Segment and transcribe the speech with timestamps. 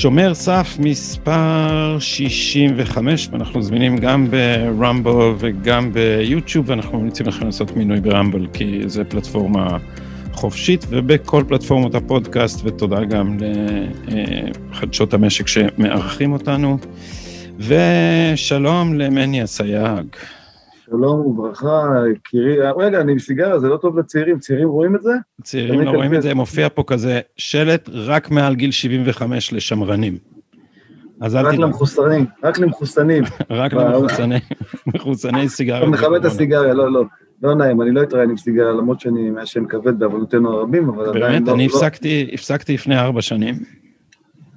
[0.00, 8.00] שומר סף מספר 65, ואנחנו זמינים גם ברמבו וגם ביוטיוב, ואנחנו ממליצים לכם לעשות מינוי
[8.00, 9.76] ברמבל, כי זו פלטפורמה
[10.38, 13.36] חופשית, ובכל פלטפורמות הפודקאסט, ותודה גם
[14.70, 16.78] לחדשות המשק שמארחים אותנו.
[17.58, 20.06] ושלום למני אסייג.
[20.86, 22.56] שלום וברכה, יקירי.
[22.76, 25.12] רגע, אני עם סיגריה, זה לא טוב לצעירים, צעירים רואים את זה?
[25.42, 30.18] צעירים לא רואים את זה, מופיע פה כזה שלט רק מעל גיל 75 לשמרנים.
[31.20, 31.54] אז אל תדאג.
[31.54, 33.24] רק למחוסנים, רק למחוסנים.
[33.50, 34.38] רק למחוסני,
[34.94, 35.82] מחוסני סיגריה.
[35.82, 37.04] אתה מכבד את הסיגריה, לא, לא.
[37.42, 41.22] לא נעים, אני לא אתראיין עם סיגריה, למרות שאני מעשן כבד בעוונותינו הרבים, אבל עדיין
[41.22, 41.28] לא...
[41.28, 41.82] באמת, אני לא-
[42.32, 43.54] הפסקתי לפני ארבע שנים.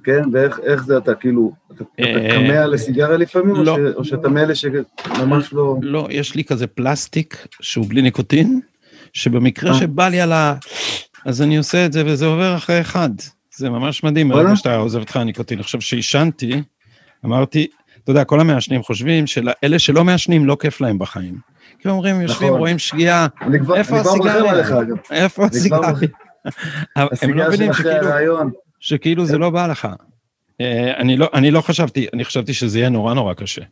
[0.04, 3.76] כן, ואיך זה אתה, כאילו, אתה קמע אה, לסיגריה לפעמים, לא.
[3.94, 5.76] או שאתה מאלה שממש לא...
[5.82, 8.60] לא, יש לי כזה פלסטיק שהוא בלי ניקוטין,
[9.12, 9.74] שבמקרה אה.
[9.74, 10.54] שבא לי על ה...
[11.24, 13.10] אז אני עושה את זה וזה עובר אחרי אחד.
[13.56, 15.60] זה ממש מדהים, ברגע שאתה עוזב אותך הניקוטין.
[15.60, 16.62] עכשיו, שעישנתי,
[17.24, 17.66] אמרתי,
[18.04, 21.51] אתה יודע, כל המעשנים חושבים שאלה שלא מעשנים לא כיף להם בחיים.
[21.82, 22.60] כי אומרים, יושבים, נכון.
[22.60, 23.26] רואים שגיאה,
[23.74, 24.54] איפה הסיגריה?
[25.10, 25.90] איפה הסיגריה?
[27.22, 28.36] הם לא מבינים שכאילו...
[28.80, 29.88] שכאילו זה לא בא לך.
[30.60, 33.62] אה, לא, אני לא חשבתי, אני חשבתי שזה יהיה נורא נורא קשה.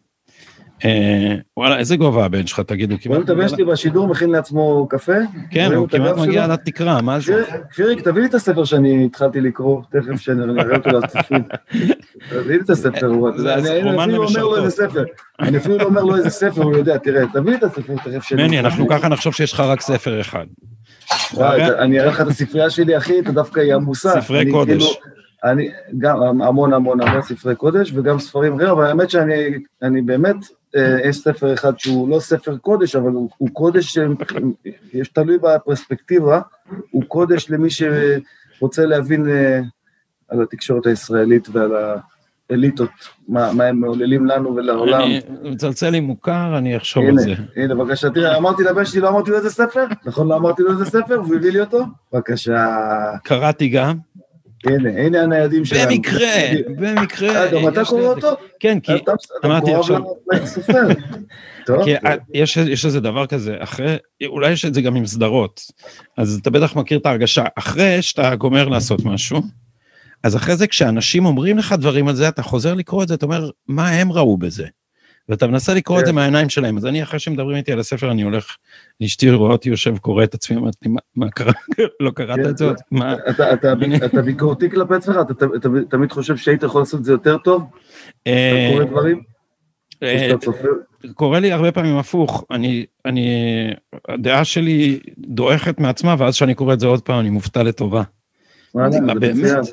[0.85, 3.17] אה, וואלה, איזה גובה הבן שלך, תגידו, כמעט...
[3.17, 5.13] הוא מתאבש לי בשידור, מכין לעצמו קפה.
[5.51, 7.45] כן, הוא כמעט מגיע לתקרה, מה זה?
[7.75, 11.43] פיריק, תביא לי את הספר שאני התחלתי לקרוא, תכף שאני אראה אותו לצופים.
[12.31, 15.05] תביא לי את הספר, אני אפילו אומר לו איזה ספר.
[15.41, 18.23] אני אפילו לא אומר לו איזה ספר, הוא יודע, תראה, תביא לי את הספר תכף
[18.23, 18.43] שאני...
[18.47, 20.47] מני, אנחנו ככה נחשוב שיש לך רק ספר אחד.
[21.79, 24.21] אני אראה לך את הספרייה שלי, אחי, אתה דווקא היא עמוסה.
[24.21, 24.71] ספרי קודש.
[24.71, 30.37] כאילו- אני גם המון המון המון ספרי קודש וגם ספרים אחרים, אבל האמת שאני באמת,
[31.05, 33.99] יש ספר אחד שהוא לא ספר קודש, אבל הוא, הוא קודש,
[34.93, 36.41] יש תלוי בפרספקטיבה,
[36.91, 39.61] הוא קודש למי שרוצה להבין אה,
[40.29, 41.73] על התקשורת הישראלית ועל
[42.51, 42.91] האליטות,
[43.29, 45.01] מה, מה הם מעוללים לנו ולעולם.
[45.01, 47.35] אני מצלצל לי מוכר, אני אחשוב הנה, על זה.
[47.57, 49.85] הנה, בבקשה, תראה, אמרתי לבן שלי, לא אמרתי לו איזה ספר?
[50.05, 51.85] נכון, לא אמרתי לו איזה ספר, והוא הביא לי אותו?
[52.13, 52.67] בבקשה.
[53.25, 53.97] קראתי גם.
[54.67, 55.91] הנה, הנה הניידים שלנו.
[55.91, 56.37] במקרה,
[56.81, 57.37] במקרה.
[57.37, 58.37] אה, גם אתה קורא אותו?
[58.61, 58.93] כן, כי
[59.45, 60.01] אמרתי עכשיו...
[61.85, 61.95] כי
[62.65, 65.61] יש איזה דבר כזה, אחרי, אולי יש את זה גם עם סדרות,
[66.17, 69.41] אז אתה בטח מכיר את ההרגשה, אחרי שאתה גומר לעשות משהו,
[70.23, 73.27] אז אחרי זה כשאנשים אומרים לך דברים על זה, אתה חוזר לקרוא את זה, אתה
[73.27, 74.67] אומר, מה הם ראו בזה?
[75.31, 76.15] ואתה מנסה לקרוא את זה כן.
[76.15, 78.57] מהעיניים שלהם, אז אני אחרי שמדברים איתי על הספר, אני הולך,
[79.05, 81.53] אשתי רואה אותי יושב, קורא את עצמי, אומרת לי, מה קרה?
[82.01, 82.77] לא קראת את זה עוד?
[82.91, 83.15] מה?
[84.05, 85.17] אתה ביקורתי כלפי עצמך?
[85.57, 87.63] אתה תמיד חושב שהיית יכול לעשות את זה יותר טוב?
[88.23, 89.23] אתה אה, קורא דברים?
[90.03, 90.31] אה,
[91.15, 93.31] קורה לי הרבה פעמים הפוך, אני, אני,
[94.09, 98.03] הדעה שלי דועכת מעצמה, ואז כשאני קורא את זה עוד פעם, אני מופתע לטובה.
[98.75, 99.67] מה, באמת?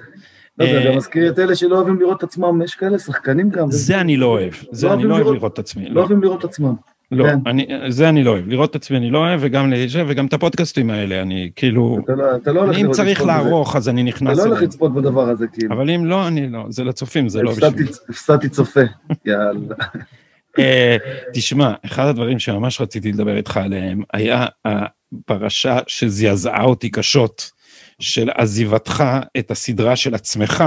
[0.59, 3.72] לא, זה גם מזכיר את אלה שלא אוהבים לראות את עצמם, יש כאלה שחקנים גם.
[3.72, 5.85] זה אני לא אוהב, זה לא אני לא אוהב לראות את עצמי.
[5.85, 6.73] לא, לא אוהבים לראות את עצמם.
[7.12, 7.40] לא, כן.
[7.45, 10.34] אני, זה אני לא אוהב, לראות את עצמי אני לא אוהב, וגם להישב, וגם את
[10.34, 12.00] הפודקאסטים האלה, אני כאילו...
[12.03, 14.40] אתה לא, אתה לא הולך אם צריך לערוך, אז אני נכנס...
[14.40, 15.75] אתה לא הולך לצפות בדבר הזה, כאילו.
[15.75, 17.88] אבל אם לא, אני לא, זה לצופים, זה לא בשביל...
[18.09, 18.81] הפסדתי צופה,
[19.25, 19.75] יאללה.
[20.59, 20.97] אה,
[21.34, 27.56] תשמע, אחד הדברים שממש רציתי לדבר איתך עליהם, היה הפרשה שזעזעה אותי קשות.
[28.00, 29.03] של עזיבתך
[29.40, 30.63] את הסדרה של עצמך,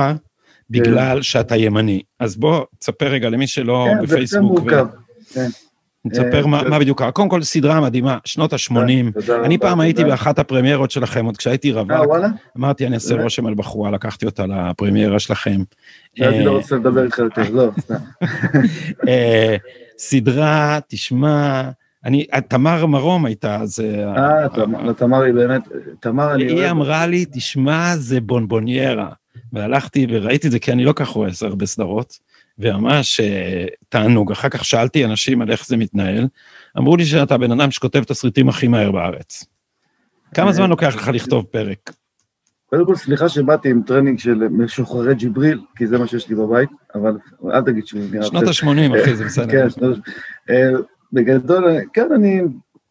[0.70, 1.22] בגלל כן.
[1.22, 2.02] שאתה ימני.
[2.20, 4.58] אז בוא, תספר רגע למי שלא כן, בפייסבוק.
[4.58, 4.86] זה מורכב,
[5.34, 5.48] כן.
[6.04, 7.10] נספר מה, מה בדיוק קרה.
[7.10, 9.32] קודם כל, סדרה מדהימה, שנות ה-80.
[9.44, 11.91] אני פעם הייתי באחת הפרמיירות שלכם, עוד כשהייתי רווק.
[11.91, 12.28] אה?
[12.58, 15.62] אמרתי, אני אעשה רושם על בחורה, לקחתי אותה לפרמיירה שלכם.
[16.20, 17.94] אני לא רוצה לדבר איתך יותר, לא, סתם.
[19.08, 19.56] אה,
[19.98, 21.70] סדרה, תשמע,
[22.04, 24.04] אני, תמר מרום הייתה, זה...
[24.16, 25.62] אה, תמר היא באמת,
[26.00, 26.58] תמר אני אוהב.
[26.58, 29.08] היא אמרה לי, תשמע, זה בונבוניירה.
[29.52, 32.18] והלכתי וראיתי את זה, כי אני לא כך רואה הרבה סדרות,
[32.58, 34.32] וממש אה, תענוג.
[34.32, 36.26] אחר כך שאלתי אנשים על איך זה מתנהל,
[36.78, 39.44] אמרו לי שאתה בן אדם שכותב תסריטים הכי מהר בארץ.
[40.34, 41.92] כמה אה, זמן לוקח לך לכתוב פרק?
[42.66, 46.70] קודם כל, סליחה שבאתי עם טרנינג של משוחררי ג'יבריל, כי זה מה שיש לי בבית,
[46.94, 47.16] אבל
[47.53, 48.26] אל תגיד שהוא נראה...
[48.26, 49.50] שנות ה-80, אחי, זה בסדר.
[49.50, 50.53] כן, שנות ה-80.
[51.12, 52.42] בגדול, כן, אני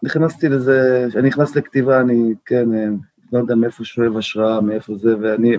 [0.03, 2.69] נכנסתי לזה, כשאני נכנס לכתיבה, אני, כן,
[3.33, 5.57] לא יודע מאיפה שואב השראה, מאיפה זה, ואני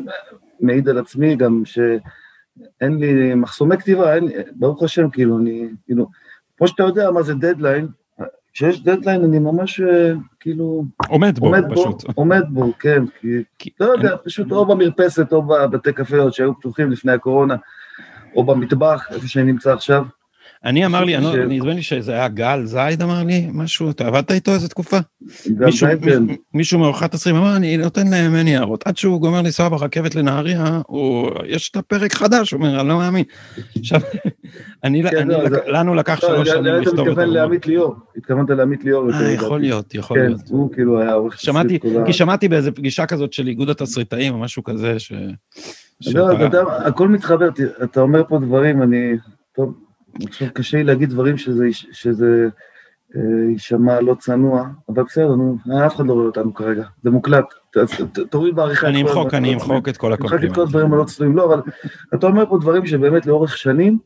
[0.61, 6.07] מעיד על עצמי גם שאין לי מחסומי כתיבה, אין, ברוך השם, כאילו, אני, כאילו,
[6.59, 7.89] כמו שאתה יודע מה זה דדליין,
[8.53, 9.81] כשיש דדליין אני ממש
[10.41, 10.85] כאילו...
[11.09, 12.05] עומד בו, עומד פשוט.
[12.05, 13.29] בו, עומד בו, כן, כי,
[13.59, 17.56] כי לא יודע, פשוט או במרפסת או בבתי קפה שהיו פתוחים לפני הקורונה,
[18.37, 20.05] או במטבח, איפה שאני נמצא עכשיו.
[20.65, 24.31] אני אמר לי, לא- נדמה לי שזה היה גל זייד אמר לי משהו, אתה עבדת
[24.31, 24.99] איתו איזה תקופה?
[25.51, 25.89] מישהו,
[26.73, 26.79] כן.
[26.79, 28.87] מאורחת עשרים אמר, אני נותן להם אין הערות.
[28.87, 30.81] עד שהוא גומר לנסוע ברכבת לנהריה,
[31.47, 33.25] יש את הפרק חדש, הוא אומר, אני לא מאמין.
[33.79, 34.01] עכשיו,
[35.11, 37.03] כן, לא, לנו לקח שלוש שנים לכתוב את זה.
[37.03, 39.11] אתה מתכוון לעמית ליאור, התכוונת לעמית ליאור.
[39.13, 40.41] אה, יכול להיות, יכול כן, להיות.
[40.49, 41.83] הוא כאילו היה עורך תסריט.
[42.06, 45.13] כי שמעתי באיזה פגישה כזאת של איגוד התסריטאים או משהו כזה, ש...
[46.15, 46.29] לא,
[46.87, 47.49] הכל מתחבר,
[47.85, 49.13] אתה אומר פה דברים, אני...
[49.56, 49.90] טוב.
[50.27, 52.49] עכשיו קשה לי להגיד דברים שזה, שזה
[53.17, 57.45] אה, יישמע לא צנוע, אבל בסדר, נו, אף אחד לא רואה אותנו כרגע, זה מוקלט,
[58.31, 58.89] תוריד בעריכה.
[58.89, 60.45] אני אמחוק, אני אמחוק את כל הקומפלימנט.
[60.45, 61.61] אמחק את כל הדברים הלא צנועים, לא, אבל
[62.15, 63.99] אתה אומר פה דברים שבאמת לאורך שנים,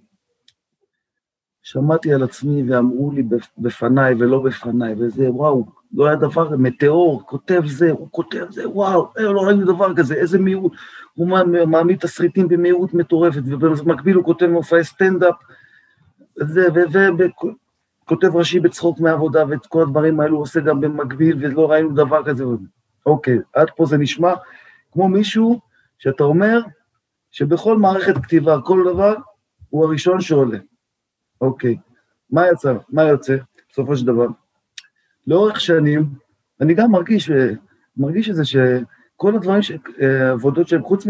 [1.62, 3.23] שמעתי על עצמי ואמרו לי
[3.59, 9.09] בפניי ולא בפניי, וזה, וואו, לא היה דבר, מטאור, כותב זה, הוא כותב זה, וואו,
[9.19, 10.73] אה, לא ראינו דבר כזה, איזה מהירות,
[11.15, 11.29] הוא
[11.67, 15.35] מעמיד תסריטים במהירות מטורפת, ובמקביל הוא כותב מופעי סטנדאפ,
[16.39, 22.45] וכותב ראשי בצחוק מעבודה, ואת כל הדברים האלו עושה גם במקביל, ולא ראינו דבר כזה.
[23.07, 24.35] אוקיי, עד פה זה נשמע
[24.93, 25.61] כמו מישהו
[25.99, 26.61] שאתה אומר
[27.31, 29.15] שבכל מערכת כתיבה, כל דבר,
[29.71, 30.59] הוא הראשון שעולה.
[31.41, 31.77] אוקיי,
[32.31, 32.75] מה יצא?
[32.89, 33.37] מה יוצא
[33.71, 34.27] בסופו של דבר?
[35.27, 36.05] לאורך שנים,
[36.61, 37.31] אני גם מרגיש,
[37.97, 39.61] מרגיש את זה שכל הדברים,
[40.33, 41.07] עבודות שהן חוץ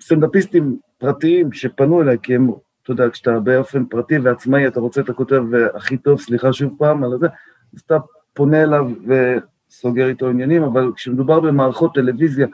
[0.00, 2.50] מסטנדאפיסטים פרטיים שפנו אליי, כי הם
[2.92, 5.42] אתה יודע, כשאתה באופן פרטי ועצמאי, אתה רוצה את הכותב
[5.74, 7.26] הכי טוב, סליחה שוב פעם על זה,
[7.74, 7.98] אז אתה
[8.34, 12.46] פונה אליו וסוגר איתו עניינים, אבל כשמדובר במערכות טלוויזיה,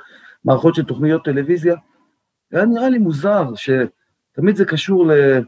[0.44, 1.76] מערכות של תוכניות טלוויזיה,
[2.52, 5.40] היה נראה לי מוזר שתמיד זה קשור ל...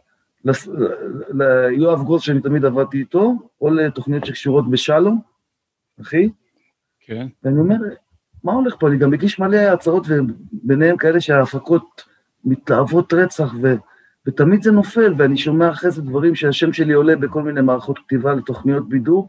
[1.32, 5.20] ליואב גרוס שאני תמיד עבדתי איתו, או לתוכניות שקשורות בשלום,
[6.00, 6.30] אחי.
[7.00, 7.26] כן.
[7.44, 7.76] ואני אומר,
[8.44, 8.88] מה הולך פה?
[8.88, 12.04] אני גם מגיש מלא הצהרות, וביניהם כאלה שההפקות
[12.44, 13.74] מתלהבות רצח, ו...
[14.28, 18.34] ותמיד זה נופל, ואני שומע אחרי זה דברים שהשם שלי עולה בכל מיני מערכות כתיבה
[18.34, 19.28] לתוכניות בידור,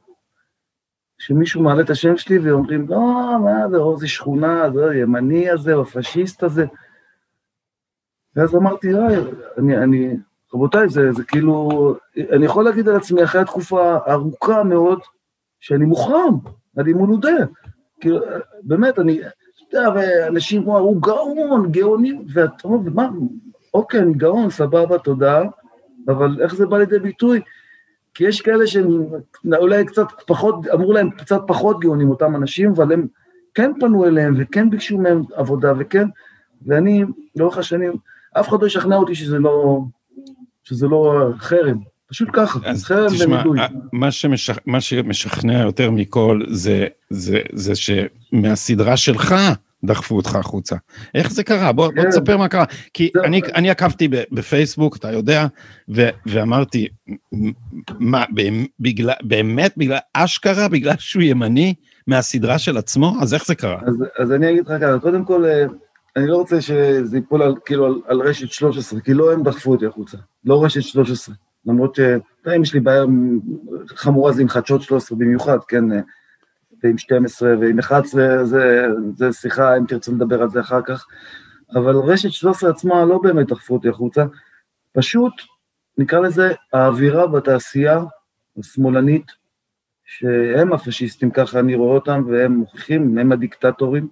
[1.17, 2.99] שמישהו מעלה את השם שלי ואומרים, לא,
[3.43, 6.65] מה זה, או זה שכונה, זה הימני הזה, או הפשיסט הזה.
[8.35, 9.01] ואז אמרתי, לא,
[9.57, 10.17] אני, אני,
[10.53, 11.69] רבותיי, זה, זה כאילו,
[12.17, 14.99] אני יכול להגיד על עצמי אחרי תקופה ארוכה מאוד,
[15.59, 16.37] שאני מוחרם,
[16.77, 17.45] אני מולודה.
[18.01, 18.19] כאילו,
[18.63, 23.09] באמת, אני, אתה יודע, אנשים, וואו, הוא גאון, גאונים, ואתה אומר, מה,
[23.73, 25.43] אוקיי, אני גאון, סבבה, תודה,
[26.07, 27.41] אבל איך זה בא לידי ביטוי?
[28.13, 29.05] כי יש כאלה שהם
[29.57, 33.07] אולי קצת פחות, אמרו להם קצת פחות גאונים, אותם אנשים, אבל הם
[33.53, 36.07] כן פנו אליהם וכן ביקשו מהם עבודה וכן,
[36.65, 37.03] ואני,
[37.35, 37.93] לאורך השנים,
[38.39, 39.81] אף אחד לא ישכנע אותי שזה לא,
[40.63, 41.77] שזה לא חרם.
[42.07, 43.59] פשוט ככה, חרם ונידוי.
[43.93, 44.57] מה, שמשכ...
[44.65, 49.35] מה שמשכנע יותר מכל זה, זה, זה שמהסדרה שלך,
[49.83, 50.75] דחפו אותך החוצה.
[51.15, 51.71] איך זה קרה?
[51.71, 52.09] בוא, בוא כן.
[52.09, 52.65] תספר מה קרה.
[52.93, 55.47] כי אני, אני עקבתי בפייסבוק, אתה יודע,
[55.95, 56.87] ו, ואמרתי,
[57.99, 58.23] מה,
[58.79, 61.73] בגלל, באמת בגלל, אשכרה, בגלל שהוא ימני
[62.07, 63.15] מהסדרה של עצמו?
[63.21, 63.79] אז איך זה קרה?
[63.85, 65.65] אז, אז אני אגיד לך ככה, קודם כל, אה,
[66.15, 69.71] אני לא רוצה שזה ייפול על, כאילו על, על רשת 13, כי לא הם דחפו
[69.71, 71.35] אותי החוצה, לא רשת 13.
[71.65, 71.99] למרות ש...
[72.55, 73.03] אם יש לי בעיה
[73.87, 75.99] חמורה זה עם חדשות 13 במיוחד, כן, אה,
[76.83, 81.05] ועם 12 ועם 11, זה, זה שיחה, אם תרצו לדבר על זה אחר כך,
[81.75, 84.25] אבל רשת 13 עצמה לא באמת דחפו אותי החוצה,
[84.93, 85.33] פשוט,
[85.97, 87.99] נקרא לזה, האווירה בתעשייה
[88.59, 89.31] השמאלנית,
[90.05, 94.07] שהם הפשיסטים, ככה אני רואה אותם, והם מוכיחים, הם הדיקטטורים.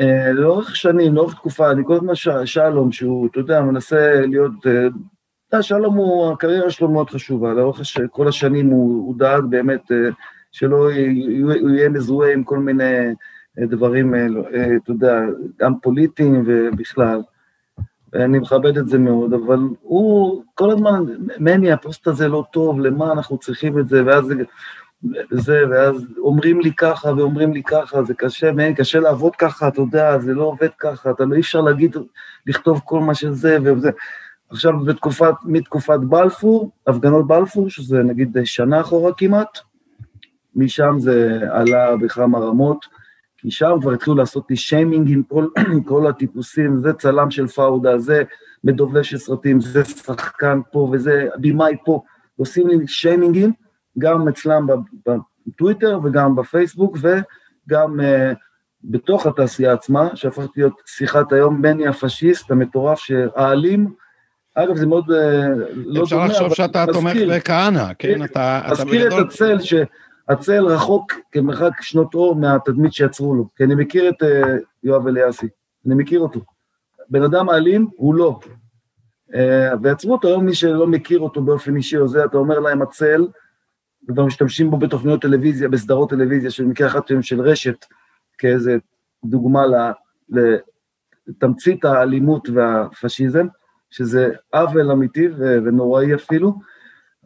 [0.00, 2.28] אה, לאורך שנים, לאורך תקופה, אני כל הזמן ש...
[2.44, 4.88] שלום, שהוא, אתה יודע, מנסה להיות, אתה אה,
[5.52, 7.98] יודע, שלום הוא, הקריירה שלו מאוד חשובה, לאורך הש...
[8.10, 9.96] כל השנים הוא, הוא דאג באמת אה,
[10.52, 12.94] שלא יהיה מזוהה עם כל מיני
[13.58, 15.20] אה, דברים, אה, אה, אתה יודע,
[15.60, 17.22] גם פוליטיים ובכלל.
[18.14, 21.04] אני מכבד את זה מאוד, אבל הוא כל הזמן,
[21.38, 24.32] מני, הפוסט הזה לא טוב, למה אנחנו צריכים את זה, ואז
[25.30, 29.80] זה, ואז אומרים לי ככה ואומרים לי ככה, זה קשה, מני, קשה לעבוד ככה, אתה
[29.80, 31.96] יודע, זה לא עובד ככה, אתה לא אי אפשר להגיד,
[32.46, 33.90] לכתוב כל מה שזה וזה.
[34.50, 39.58] עכשיו, בתקופת, מתקופת בלפור, הפגנות בלפור, שזה נגיד שנה אחורה כמעט,
[40.56, 42.86] משם זה עלה בכמה רמות,
[43.42, 45.46] כי שם כבר התחילו לעשות לי שיימינג עם כל,
[45.88, 48.22] כל הטיפוסים, זה צלם של פאודה, זה
[48.64, 52.02] מדובב של סרטים, זה שחקן פה וזה בימאי פה,
[52.36, 53.52] עושים לי שיימינגים,
[53.98, 54.66] גם אצלם
[55.46, 58.34] בטוויטר וגם בפייסבוק וגם uh,
[58.84, 63.92] בתוך התעשייה עצמה, שהפכת להיות שיחת היום, מני הפשיסט המטורף שהאלים,
[64.54, 65.12] אגב זה מאוד uh,
[65.74, 68.24] לא דומה, אפשר לחשוב שאתה תומך בכהנא, כן?
[68.24, 68.60] אתה...
[68.70, 69.74] מזכיר את הצל ש...
[70.28, 74.26] הצל רחוק כמרחק שנות אור מהתדמית שיצרו לו, כי אני מכיר את uh,
[74.82, 75.48] יואב אליאסי,
[75.86, 76.40] אני מכיר אותו.
[77.10, 78.40] בן אדם אלים הוא לא.
[79.82, 83.26] ויצרו אותו, היום מי שלא מכיר אותו באופן אישי או זה, אתה אומר להם הצל,
[84.08, 87.84] וכבר משתמשים בו בתוכניות טלוויזיה, בסדרות טלוויזיה, של מקרה אחד של רשת,
[88.38, 88.76] כאיזה
[89.24, 89.62] דוגמה
[91.28, 93.46] לתמצית האלימות והפשיזם,
[93.90, 96.58] שזה עוול אמיתי ונוראי אפילו,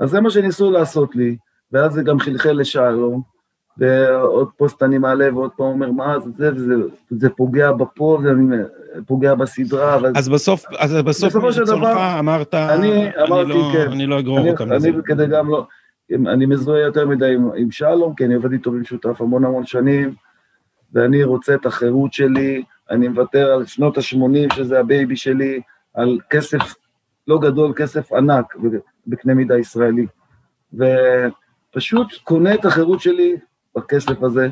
[0.01, 1.37] אז זה מה שניסו לעשות לי,
[1.73, 3.23] ואז זה גם חלחל לשלום,
[3.79, 6.75] ועוד פוסט אני מעלה ועוד פעם אומר, מה זה, זה, זה,
[7.11, 8.31] זה פוגע בפה, זה
[9.07, 9.95] פוגע בסדרה.
[9.95, 10.13] אבל...
[10.17, 14.19] אז בסוף, אז בסוף בסופו של דבר, אמרת, אני, אמרתי, אני, לא, כן, אני לא
[14.19, 14.89] אגרור אותם לזה.
[14.89, 15.67] אני כדי גם לא,
[16.13, 20.15] אני מזוהה יותר מדי עם, עם שלום, כי אני עובד איתו במשותף המון המון שנים,
[20.93, 25.61] ואני רוצה את החירות שלי, אני מוותר על שנות ה-80, שזה הבייבי שלי,
[25.95, 26.75] על כסף
[27.29, 28.55] לא גדול, כסף ענק
[29.07, 30.07] בקנה מידה ישראלי.
[31.77, 33.37] ופשוט קונה את החירות שלי
[33.77, 34.49] בכסף הזה,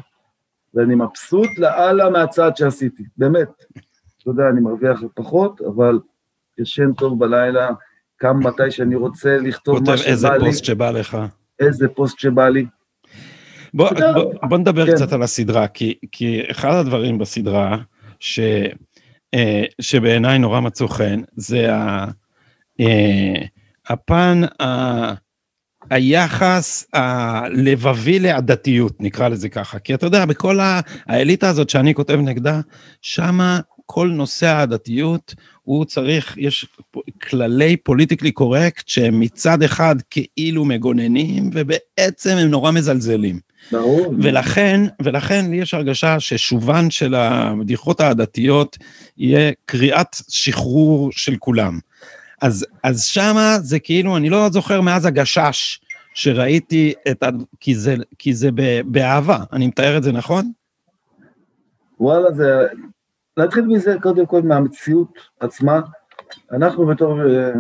[0.75, 3.49] ואני מבסוט לאללה מהצעד שעשיתי, באמת.
[4.23, 5.99] אתה יודע, אני מרוויח פחות, אבל
[6.59, 7.69] ישן טוב בלילה,
[8.17, 9.99] קם מתי שאני רוצה לכתוב מה שבא לי.
[9.99, 11.19] כותב איזה פוסט שבא לך.
[11.61, 12.67] איזה פוסט שבא לי.
[13.75, 14.95] בוא, בוא, בוא נדבר כן.
[14.95, 17.79] קצת על הסדרה, כי, כי אחד הדברים בסדרה,
[18.21, 18.41] ש,
[19.35, 22.07] אה, שבעיניי נורא מצאו חן, זה ה,
[22.81, 23.43] אה,
[23.89, 25.24] הפן ה...
[25.91, 29.79] היחס הלבבי לעדתיות, נקרא לזה ככה.
[29.79, 30.59] כי אתה יודע, בכל
[31.07, 32.61] האליטה הזאת שאני כותב נגדה,
[33.03, 36.67] שמה כל נושא העדתיות, הוא צריך, יש
[37.23, 43.39] כללי פוליטיקלי קורקט שהם מצד אחד כאילו מגוננים, ובעצם הם נורא מזלזלים.
[43.73, 44.15] ברור.
[44.23, 48.79] ולכן, ולכן לי יש הרגשה ששובן של הבדיחות העדתיות
[49.19, 51.79] יהיה קריאת שחרור של כולם.
[52.45, 55.81] אז, אז שמה זה כאילו, אני לא זוכר מאז הגשש
[56.15, 57.29] שראיתי את ה...
[57.61, 58.49] כי זה, כי זה
[58.87, 60.53] באהבה, אני מתאר את זה נכון?
[62.01, 62.67] וואלה, זה...
[63.37, 65.81] להתחיל מזה קודם כל מהמציאות עצמה.
[66.53, 67.59] אנחנו בתור, אה, אתה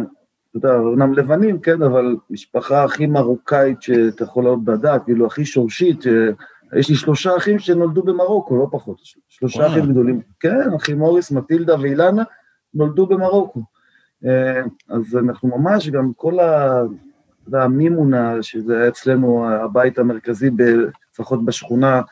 [0.55, 6.05] יודע, אומנם לבנים, כן, אבל משפחה הכי מרוקאית שאתה יכול לראות בדת, כאילו הכי שורשית,
[6.77, 8.97] יש לי שלושה אחים שנולדו במרוקו, לא פחות,
[9.29, 10.21] שלושה אחים גדולים.
[10.41, 12.23] כן, אחי מוריס, מטילדה ואילנה,
[12.75, 13.74] נולדו במרוקו.
[14.27, 16.83] אה, אז אנחנו ממש, גם כל ה...
[17.49, 20.51] אתה יודע, מימונה, שזה אצלנו הבית המרכזי,
[21.13, 22.03] לפחות בשכונה,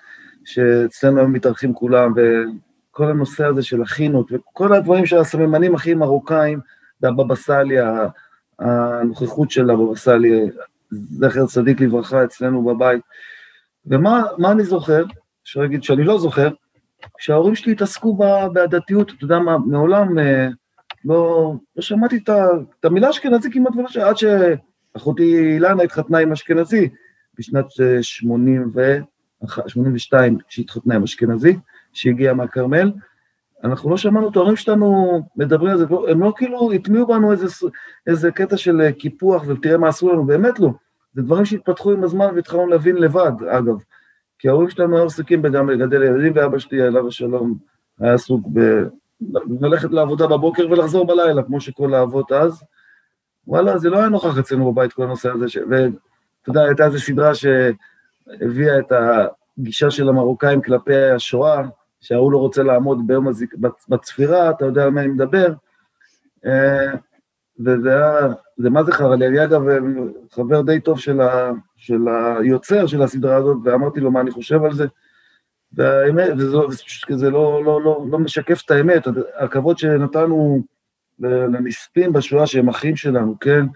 [0.44, 6.60] שאצלנו היו מתארחים כולם, וכל הנושא הזה של החינות, וכל הדברים של הסממנים הכי מרוקאים,
[7.00, 7.76] והבבא סאלי,
[8.58, 10.50] הנוכחות של הבבא סאלי,
[10.90, 13.00] זכר צדיק לברכה, אצלנו בבית.
[13.86, 15.04] ומה אני זוכר?
[15.44, 16.48] אפשר להגיד שאני לא זוכר,
[17.18, 18.16] כשההורים שלי התעסקו
[18.52, 20.48] בעדתיות, אתה יודע מה, מעולם אה,
[21.04, 22.30] לא, לא שמעתי את,
[22.80, 26.88] את המילה אשכנזי כמעט ולא עד שאחותי אילנה התחתנה עם אשכנזי
[27.38, 27.66] בשנת
[28.02, 28.98] 80 ו...
[29.66, 31.58] 82, כשהיא התחתנה עם אשכנזי,
[31.92, 32.92] שהגיע מהכרמל.
[33.64, 37.46] אנחנו לא שמענו את ההורים שלנו מדברים על זה, הם לא כאילו הטמיעו בנו איזה,
[38.06, 40.70] איזה קטע של קיפוח ותראה מה עשו לנו, באמת לא.
[41.14, 43.76] זה דברים שהתפתחו עם הזמן והתחלנו להבין לבד, אגב.
[44.38, 47.54] כי ההורים שלנו היו עסוקים גם לגדל ילדים, ואבא שלי, עליו השלום,
[48.00, 48.46] היה עסוק.
[49.60, 52.62] ללכת לעבודה בבוקר ולחזור בלילה, כמו שכל האבות אז.
[53.46, 55.56] וואלה, זה לא היה נוכח אצלנו בבית, כל הנושא הזה, ש...
[55.56, 58.92] ואתה יודע, הייתה איזו סדרה שהביאה את
[59.58, 61.62] הגישה של המרוקאים כלפי השואה,
[62.00, 63.54] שההוא לא רוצה לעמוד ביום הזיק...
[63.88, 65.52] בצפירה, אתה יודע על מה אני מדבר.
[66.46, 66.92] אה,
[67.60, 69.62] וזה היה, זה מה זה חרא לי, אני אגב
[70.30, 74.64] חבר די טוב של, ה, של היוצר של הסדרה הזאת, ואמרתי לו מה אני חושב
[74.64, 74.86] על זה.
[75.74, 76.68] והאמת, וזה, לא,
[77.10, 79.06] זה לא, לא, לא, לא משקף את האמת,
[79.38, 80.62] הכבוד שנתנו
[81.18, 83.66] לנספים בשואה שהם אחים שלנו, כן?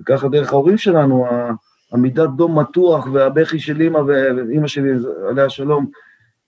[0.00, 1.26] וככה דרך ההורים שלנו,
[1.92, 4.90] עמידת דום מתוח והבכי של אימא ואימא שלי,
[5.28, 5.86] עליה שלום,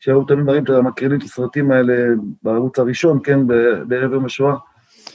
[0.01, 1.95] שהיו תמיד מראים, מקרינים את הסרטים האלה
[2.43, 3.47] בערוץ הראשון, כן,
[3.89, 4.55] בערב יום השואה.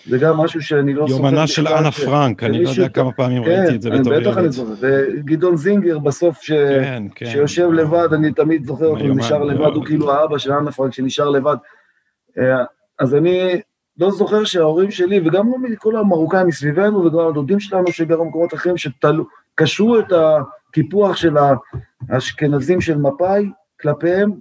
[0.05, 1.23] זה גם משהו שאני לא סופר...
[1.23, 4.27] יומנה של אנה פרנק, אני לא יודע כמה פעמים כן, ראיתי את זה בתור ילד.
[4.27, 7.25] בטח אני זוכר, וגדעון זינגר בסוף, כן, כן.
[7.25, 11.29] שיושב לבד, אני תמיד זוכר אותו, נשאר לבד, הוא כאילו האבא של אנה פרנק שנשאר
[11.29, 11.55] לבד.
[12.37, 12.63] אה,
[12.99, 13.61] אז אני
[13.97, 18.75] לא זוכר שההורים שלי, וגם לא מכל המרוקאים מסביבנו, וגם הדודים שלנו שגרו במקומות אחרים,
[18.77, 21.35] שקשרו את הקיפוח של
[22.09, 23.49] האשכנזים של מפא"י
[23.81, 24.31] כלפיהם,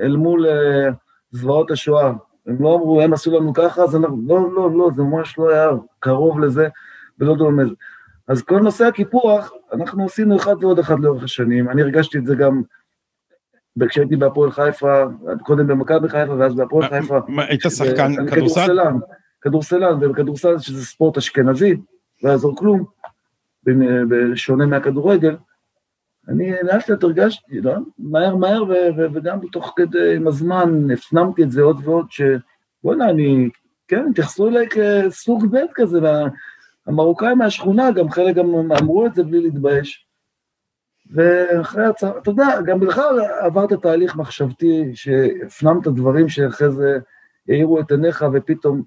[0.00, 0.88] אל מול אה,
[1.30, 2.12] זוועות השואה.
[2.46, 5.50] הם לא אמרו, הם עשו לנו ככה, אז אנחנו, לא, לא, לא, זה ממש לא
[5.50, 6.68] היה קרוב לזה
[7.18, 7.74] ולא דומה לזה.
[8.28, 12.34] אז כל נושא הקיפוח, אנחנו עשינו אחד ועוד אחד לאורך השנים, אני הרגשתי את זה
[12.34, 12.62] גם
[13.88, 15.04] כשהייתי בהפועל חיפה,
[15.42, 17.18] קודם במכבי חיפה ואז בהפועל חיפה.
[17.28, 18.78] מה, היית שחקן כדורסל?
[19.40, 21.76] כדורסלן, ובכדורסל שזה ספורט אשכנזי,
[22.22, 22.84] לא יעזור כלום,
[24.08, 25.36] בשונה מהכדורגל,
[26.28, 27.74] אני לאט לאט הרגשתי, לא?
[27.98, 28.64] מהר מהר,
[29.14, 33.48] וגם תוך כדי, עם הזמן, הפנמתי את זה עוד ועוד, שבוא'נה, אני,
[33.88, 35.98] כן, התייחסו אליי כסוג ב' כזה,
[36.86, 40.06] המרוקאים מהשכונה, גם חלק גם אמרו את זה בלי להתבייש.
[41.10, 46.98] ואחרי הצהרה, אתה יודע, גם בכלל עברת תהליך מחשבתי, שהפנמת דברים שאחרי זה
[47.48, 48.82] האירו את עיניך ופתאום...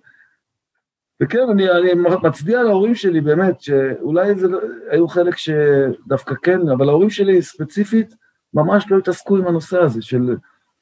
[1.22, 4.60] וכן, אני, אני מצדיע להורים שלי, באמת, שאולי זה, לא-
[4.90, 8.16] היו חלק שדווקא כן, אבל ההורים שלי ספציפית
[8.54, 10.36] ממש לא התעסקו עם הנושא הזה של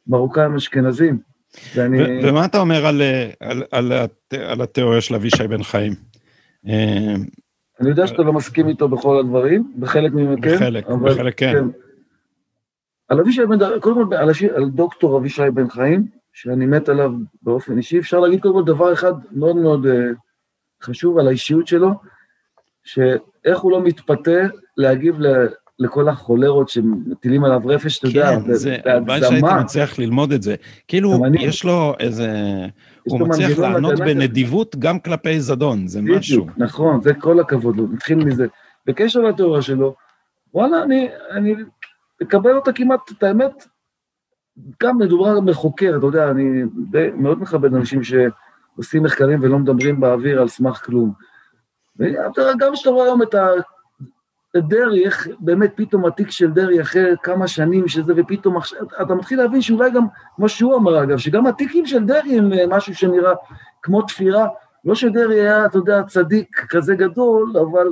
[0.08, 1.20] מרוקאים אשכנזים.
[1.76, 2.30] ואני...
[2.30, 3.02] ומה אתה אומר על,
[3.40, 3.92] על, על,
[4.48, 5.94] על התיאוריה של אבישי בן חיים?
[6.68, 7.16] אה,
[7.82, 10.56] אני יודע שאתה לא מסכים איתו בכל הדברים, בחלק מהם כן.
[10.56, 11.54] בחלק, בחלק כן.
[11.54, 11.66] כן.
[13.10, 17.78] על אבישי בן, קודם כל על, על דוקטור אבישי בן חיים, שאני מת עליו באופן
[17.78, 19.90] אישי, אפשר להגיד קודם כל דבר אחד מאוד מאוד uh,
[20.84, 21.92] חשוב על האישיות שלו,
[22.84, 24.40] שאיך הוא לא מתפתה
[24.78, 25.48] להגיב ל,
[25.80, 30.56] לכל החולרות שמטילים עליו רפש, אתה יודע, כן, זה, הלוואי שהייתי מצליח ללמוד את זה.
[30.88, 32.32] כאילו, יש לו איזה...
[33.04, 36.48] הוא מצליח לענות בנדיבות גם כלפי זדון, זה משהו.
[36.58, 38.48] נכון, זה כל הכבוד לו, נתחיל מזה.
[38.86, 39.96] בקשר לתיאוריה שלו,
[40.54, 41.56] וואלה, אני, אני
[42.22, 43.68] מקבל אותה כמעט, את האמת,
[44.84, 48.04] גם מדובר בחוקר, אתה יודע, אני די, מאוד מכבד אנשים
[48.78, 51.14] שעושים מחקרים ולא מדברים באוויר על סמך כלום.
[52.00, 53.48] וגם כשאתה רואה היום את ה...
[54.56, 59.40] דרעי, איך באמת פתאום התיק של דרעי אחרי כמה שנים שזה, ופתאום עכשיו, אתה מתחיל
[59.40, 60.06] להבין שאולי גם,
[60.36, 63.34] כמו שהוא אמר אגב, שגם התיקים של דרעי הם אה, משהו שנראה
[63.82, 64.48] כמו תפירה,
[64.86, 67.88] לא שדרעי היה, אתה יודע, צדיק כזה גדול, אבל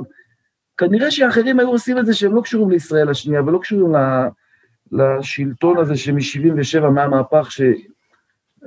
[0.76, 3.92] כנראה שאחרים היו עושים את זה שהם לא קשורים לישראל השנייה ולא קשורים
[4.92, 7.48] לשלטון הזה שמ-77 מהמהפך.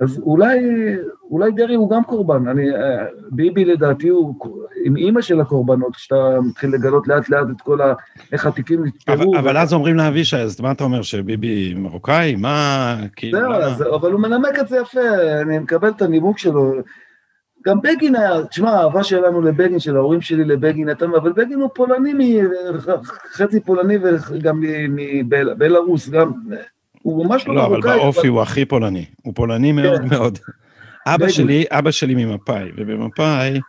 [0.01, 0.59] אז אולי,
[1.31, 4.35] אולי דרעי הוא גם קורבן, אני, אה, ביבי לדעתי הוא
[4.85, 7.93] עם אימא של הקורבנות, כשאתה מתחיל לגלות לאט לאט את כל ה...
[8.31, 9.15] איך התיקים נתפרו.
[9.15, 12.35] אבל, אבל אז אומרים לאבישי, אז מה אתה אומר, שביבי מרוקאי?
[12.35, 13.39] מה, כאילו...
[13.77, 14.99] זהו, אבל הוא מנמק את זה יפה,
[15.41, 16.73] אני מקבל את הנימוק שלו.
[17.65, 21.69] גם בגין היה, תשמע, האהבה שלנו לבגין, של ההורים שלי לבגין, אתה, אבל בגין הוא
[21.75, 22.41] פולני,
[23.31, 26.31] חצי פולני וגם מבלארוס, גם...
[27.03, 27.81] הוא ממש לא מרוקאי.
[27.81, 30.09] לא, אבל באופי הוא הכי פולני, הוא פולני מאוד כן.
[30.09, 30.39] מאוד.
[31.07, 33.59] אבא שלי, אבא שלי ממפאי, ובמפאי,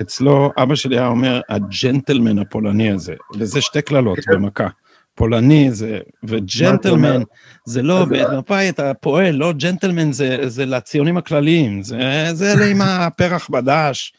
[0.00, 4.32] אצלו אבא שלי היה אומר, הג'נטלמן הפולני הזה, וזה שתי קללות כן.
[4.32, 4.68] במכה.
[5.14, 7.22] פולני זה, וג'נטלמן
[7.66, 12.82] זה לא, במפאי אתה פועל, לא ג'נטלמן זה, זה לציונים הכלליים, זה, זה אלה עם
[12.82, 14.12] הפרח בדש,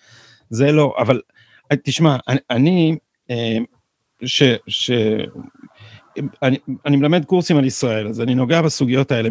[0.50, 1.22] זה לא, אבל
[1.84, 2.98] תשמע, אני, אני
[3.30, 3.58] אה,
[4.26, 4.92] ש, ש,
[6.44, 9.30] אני, אני מלמד קורסים על ישראל, אז אני נוגע בסוגיות האלה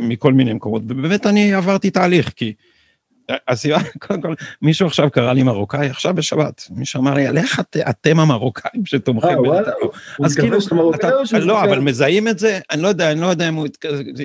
[0.00, 2.52] מכל מיני מקומות, ובאמת אני עברתי תהליך, כי
[3.48, 7.60] הסיבה, קודם כל, מישהו עכשיו קרא לי מרוקאי, עכשיו בשבת, מישהו אמר לי, על איך
[7.60, 9.70] את, אתם המרוקאים שתומכים אה, בזה?
[10.24, 11.08] אז כאילו, אתה,
[11.40, 13.66] לא, אבל מזהים את זה, אני לא יודע, אני לא יודע אם הוא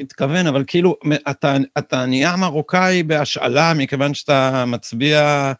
[0.01, 0.95] התכוון, אבל כאילו,
[1.29, 5.51] אתה, אתה נהיה מרוקאי בהשאלה, מכיוון שאתה מצביע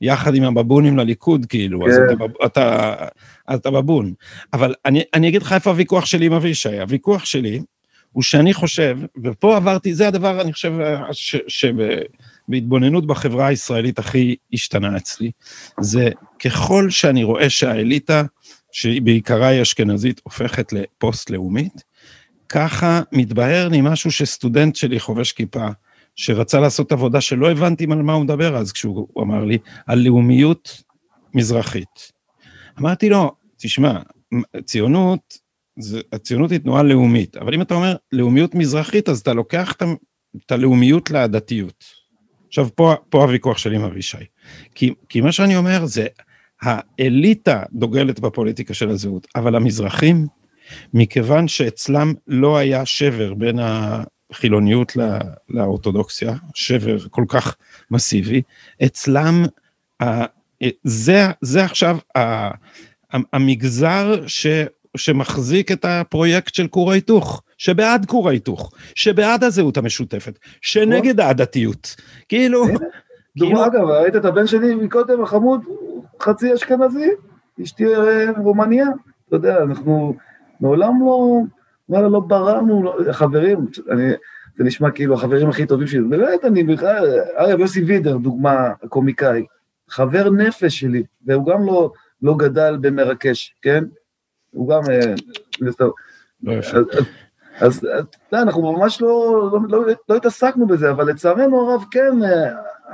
[0.00, 1.90] יחד עם הבבונים לליכוד, כאילו, כן.
[1.90, 2.94] אז אתה, אתה,
[3.54, 4.12] אתה בבון.
[4.52, 7.60] אבל אני, אני אגיד לך איפה הוויכוח שלי עם אבישי, הוויכוח שלי,
[8.12, 10.72] הוא שאני חושב, ופה עברתי, זה הדבר, אני חושב,
[11.12, 11.64] ש, ש,
[12.48, 15.30] בהתבוננות בחברה הישראלית הכי השתנה אצלי,
[15.80, 16.10] זה
[16.44, 18.22] ככל שאני רואה שהאליטה,
[18.72, 21.82] שהיא בעיקרה היא אשכנזית, הופכת לפוסט-לאומית,
[22.48, 25.68] ככה מתבהר לי משהו שסטודנט שלי חובש כיפה,
[26.16, 30.82] שרצה לעשות עבודה שלא הבנתי על מה הוא מדבר אז כשהוא אמר לי, על לאומיות
[31.34, 32.12] מזרחית.
[32.78, 34.00] אמרתי לו, תשמע,
[34.64, 35.38] ציונות,
[35.78, 39.74] זה, הציונות היא תנועה לאומית, אבל אם אתה אומר לאומיות מזרחית, אז אתה לוקח
[40.36, 42.01] את הלאומיות לדתיות.
[42.52, 44.16] עכשיו, פה, פה הוויכוח שלי עם אבישי.
[44.74, 46.06] כי, כי מה שאני אומר זה,
[46.62, 50.26] האליטה דוגלת בפוליטיקה של הזהות, אבל המזרחים,
[50.94, 55.04] מכיוון שאצלם לא היה שבר בין החילוניות לא,
[55.48, 57.56] לאורתודוקסיה, שבר כל כך
[57.90, 58.42] מסיבי,
[58.84, 59.44] אצלם,
[60.84, 61.98] זה, זה עכשיו
[63.32, 64.46] המגזר ש...
[64.96, 71.96] שמחזיק את הפרויקט של כור ההיתוך, שבעד כור ההיתוך, שבעד הזהות המשותפת, שנגד העדתיות.
[72.28, 72.64] כאילו...
[73.36, 73.66] כאילו...
[73.66, 75.60] אגב, ראית את הבן שלי מקודם, החמוד,
[76.20, 77.10] חצי אשכנזי,
[77.62, 77.84] אשתי
[78.36, 78.86] רומניה,
[79.28, 80.14] אתה יודע, אנחנו
[80.60, 81.40] מעולם לא,
[81.88, 84.10] וואלה, לא בראנו, לא, חברים, אני,
[84.56, 89.46] זה נשמע כאילו החברים הכי טובים שלי, באמת, אני בכלל, אגב, יוסי וידר, דוגמה, קומיקאי,
[89.88, 93.84] חבר נפש שלי, והוא גם לא, לא גדל במרקש, כן?
[94.50, 94.82] הוא גם...
[94.90, 95.14] אה,
[96.42, 96.78] לא יפה.
[97.60, 97.96] אז אתה
[98.32, 102.12] יודע, אנחנו ממש לא, לא, לא, לא התעסקנו בזה, אבל לצערנו הרב כן,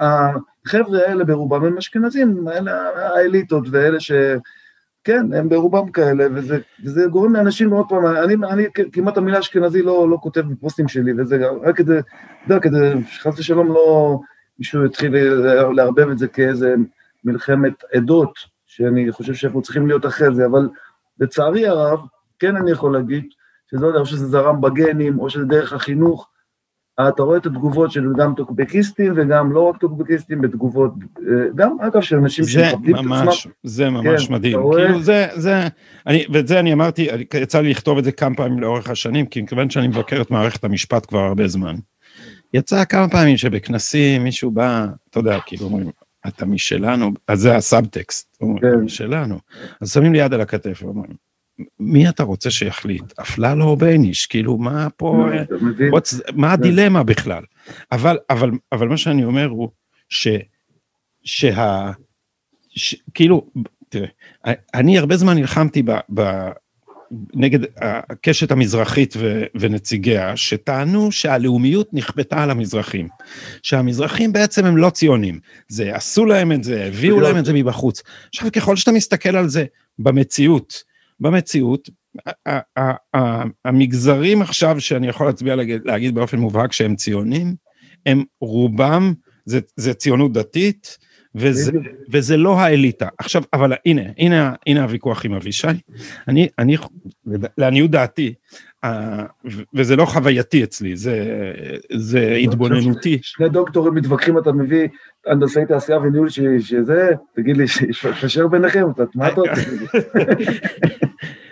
[0.01, 0.31] אה,
[0.67, 4.13] החבר'ה האלה ברובם הם אשכנזים, אלה האליטות ואלה ש...
[5.05, 9.83] כן, הם ברובם כאלה, וזה, וזה גורם לאנשים, עוד פעם, אני, אני כמעט המילה אשכנזי
[9.83, 14.19] לא, לא כותב בפוסטים שלי, וזה רק כדי, אתה יודע, כדי שחס ושלום לא
[14.59, 15.17] מישהו יתחיל
[15.73, 16.75] לערבב את זה כאיזה
[17.25, 18.33] מלחמת עדות,
[18.67, 20.69] שאני חושב שאנחנו צריכים להיות אחרי זה, אבל
[21.21, 22.01] לצערי הרב,
[22.39, 23.25] כן אני יכול להגיד,
[23.71, 26.29] שזה לא יודע, או שזה זרם בגנים, או שזה דרך החינוך,
[27.09, 32.01] אתה רואה את התגובות של גם טוקבקיסטים וגם לא רק טוקבקיסטים, בתגובות, אה, גם אגב
[32.01, 33.53] של אנשים שמקבלים את עצמם.
[33.63, 34.59] זה ממש כן, מדהים.
[34.73, 35.69] כאילו זה, זה,
[36.07, 39.43] אני, ואת זה אני אמרתי, יצא לי לכתוב את זה כמה פעמים לאורך השנים, כי
[39.43, 41.75] מכיוון שאני מבקר את מערכת המשפט כבר הרבה זמן.
[42.55, 45.91] יצא כמה פעמים שבכנסים מישהו בא, אתה יודע, כאילו אומרים,
[46.27, 48.75] אתה משלנו, אז זה הסאבטקסט, כן.
[48.81, 49.39] משלנו.
[49.81, 51.28] אז שמים לי יד על הכתף ואומרים,
[51.81, 53.19] מי אתה רוצה שיחליט?
[53.21, 54.27] אפללו או בייניש?
[54.27, 55.27] כאילו, מה פה,
[56.33, 57.43] מה הדילמה בכלל?
[57.93, 59.69] אבל, אבל, אבל מה שאני אומר הוא,
[60.09, 60.29] ש,
[61.25, 61.91] שה,
[62.69, 63.47] ש, כאילו,
[63.89, 64.09] תראה,
[64.75, 66.49] אני הרבה זמן נלחמתי ב, ב,
[67.35, 73.09] נגד הקשת המזרחית ו, ונציגיה, שטענו שהלאומיות נכפתה על המזרחים.
[73.63, 75.41] שהמזרחים בעצם הם לא ציונים.
[75.69, 78.03] זה, עשו להם את זה, הביאו להם את זה מבחוץ.
[78.29, 79.65] עכשיו, ככל שאתה מסתכל על זה
[79.99, 80.83] במציאות,
[81.21, 81.89] במציאות,
[83.65, 87.55] המגזרים עכשיו שאני יכול להצביע להגיד, להגיד באופן מובהק שהם ציונים,
[88.07, 90.99] הם רובם, זה, זה ציונות דתית,
[91.35, 91.73] וזה,
[92.11, 93.09] וזה לא האליטה.
[93.19, 95.67] עכשיו, אבל הנה, הנה, הנה הוויכוח עם אבישי.
[96.29, 96.77] אני, אני,
[97.59, 98.35] לעניות דעתי,
[99.75, 101.53] וזה לא חווייתי אצלי, זה,
[101.97, 103.19] זה התבוננותי.
[103.23, 104.89] שני דוקטורים מתווכחים, אתה מביא
[105.27, 106.29] הנדסאי תעשייה וניהול
[106.61, 109.63] שזה, תגיד לי, שיתקשר ביניכם, מה אתה רוצה?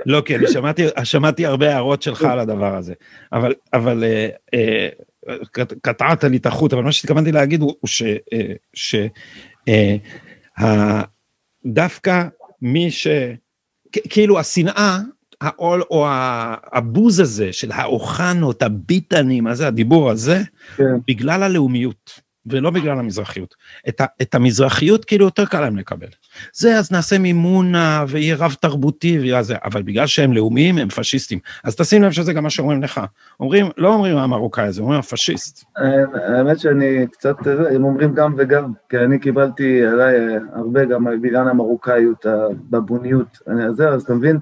[0.07, 2.95] לא, אני שמעתי, שמעתי הרבה הערות שלך על הדבר הזה,
[3.33, 4.89] אבל, אבל אה, אה,
[5.83, 8.03] קטעת לי את החוט, אבל מה שהתכוונתי להגיד הוא ש...
[8.03, 8.95] אה, ש
[12.62, 13.07] מי ש...
[13.93, 14.99] כאילו השנאה,
[15.40, 16.07] העול או
[16.72, 20.42] הבוז הזה של האוחנות, הביטנים, מה זה הדיבור הזה,
[20.77, 20.96] כן.
[21.09, 22.27] בגלל הלאומיות.
[22.46, 23.55] ולא בגלל המזרחיות.
[23.88, 26.07] את, ה, את המזרחיות כאילו יותר קל להם לקבל.
[26.53, 31.38] זה אז נעשה מימונה ויהיה רב תרבותי ויהיה זה, אבל בגלל שהם לאומיים הם פשיסטים.
[31.64, 33.01] אז תשים לב שזה גם מה שאומרים לך.
[33.40, 35.64] אומרים, לא אומרים המרוקאי הזה, אומרים הפשיסט.
[36.14, 37.37] האמת שאני קצת,
[37.75, 40.16] הם אומרים גם וגם, כי אני קיבלתי עליי
[40.53, 43.38] הרבה גם בגלל המרוקאיות, הבבוניות,
[43.94, 44.38] אז אתה מבין?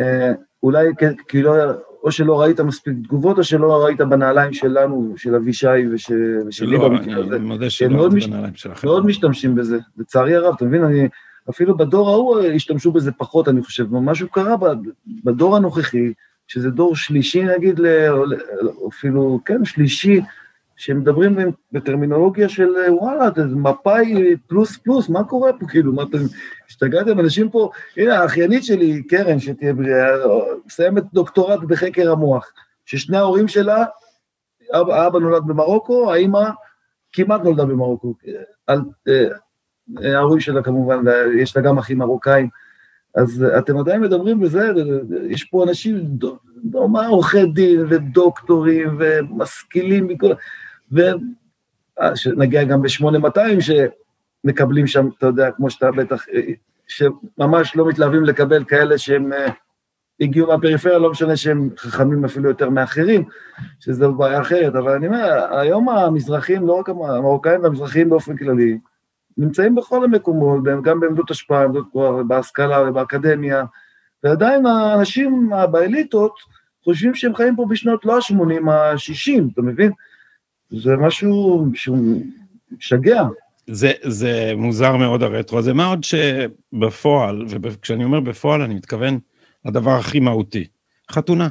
[0.00, 0.86] אה, אולי
[1.28, 1.54] כי לא,
[2.02, 7.36] או שלא ראית מספיק תגובות, או שלא ראית בנעליים שלנו, של אבישי ושלי במקרה הזה.
[7.36, 8.88] אני מודה שלא ראיתי בנעליים שלכם.
[8.88, 10.84] מאוד משתמשים בזה, לצערי הרב, אתה מבין?
[10.84, 11.08] אני,
[11.50, 13.86] אפילו בדור ההוא השתמשו בזה פחות, אני חושב.
[13.90, 14.54] משהו קרה
[15.24, 16.12] בדור הנוכחי,
[16.48, 17.80] שזה דור שלישי נגיד,
[18.88, 20.20] אפילו, כן, שלישי,
[20.76, 21.36] שמדברים
[21.72, 26.18] בטרמינולוגיה של וואלה, מפאי פלוס פלוס, מה קורה פה, כאילו, מה אתם,
[26.68, 30.08] השתגעתם, אנשים פה, הנה, האחיינית שלי, קרן, שתהיה בריאה,
[30.66, 32.52] מסיימת דוקטורט בחקר המוח,
[32.84, 33.84] ששני ההורים שלה,
[34.72, 36.48] אבא, האבא נולד במרוקו, האימא
[37.12, 38.14] כמעט נולדה במרוקו,
[38.66, 41.04] על, אה, ההורים שלה כמובן,
[41.38, 42.48] יש לה גם אחים מרוקאים,
[43.14, 44.72] אז אתם עדיין מדברים בזה,
[45.28, 46.18] יש פה אנשים,
[46.72, 50.32] מה עורכי דין ודוקטורים ומשכילים מכל...
[50.92, 56.24] ונגיע גם ב-8200 שמקבלים שם, אתה יודע, כמו שאתה בטח,
[56.88, 59.46] שממש לא מתלהבים לקבל כאלה שהם אה,
[60.20, 63.24] הגיעו מהפריפריה, לא משנה שהם חכמים אפילו יותר מאחרים,
[63.80, 68.78] שזו בעיה אחרת, אבל אני אומר, היום המזרחים, לא רק המרוקאים והמזרחים באופן כללי,
[69.38, 73.64] נמצאים בכל המקומות, גם בעמדות השפעה, עמדות כוח, בהשכלה ובאקדמיה,
[74.24, 76.34] ועדיין האנשים באליטות
[76.84, 79.92] חושבים שהם חיים פה בשנות לא ה-80, ה-60, אתה מבין?
[80.70, 82.22] זה משהו שהוא
[82.72, 83.22] משגע.
[83.66, 89.18] זה, זה מוזר מאוד הרטרו הזה, מה עוד שבפועל, וכשאני אומר בפועל אני מתכוון
[89.64, 90.66] לדבר הכי מהותי,
[91.10, 91.48] חתונה,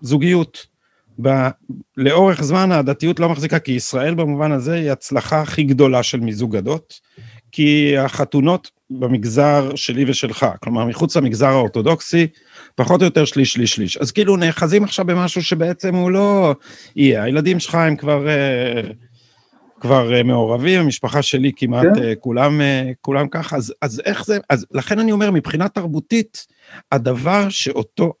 [0.00, 0.75] זוגיות.
[1.22, 1.48] ב,
[1.96, 6.56] לאורך זמן הדתיות לא מחזיקה, כי ישראל במובן הזה היא הצלחה הכי גדולה של מיזוג
[6.56, 7.00] עדות,
[7.52, 12.26] כי החתונות במגזר שלי ושלך, כלומר מחוץ למגזר האורתודוקסי,
[12.74, 13.96] פחות או יותר שליש, שליש, שליש.
[13.96, 16.54] אז כאילו נאחזים עכשיו במשהו שבעצם הוא לא
[16.96, 17.22] יהיה.
[17.22, 18.80] הילדים שלך הם כבר, אה,
[19.80, 22.02] כבר אה, מעורבים, המשפחה שלי כמעט כן.
[22.02, 22.60] אה, כולם,
[23.00, 26.46] כולם ככה, אז, אז איך זה, אז לכן אני אומר, מבחינה תרבותית,
[26.92, 28.12] הדבר שאותו,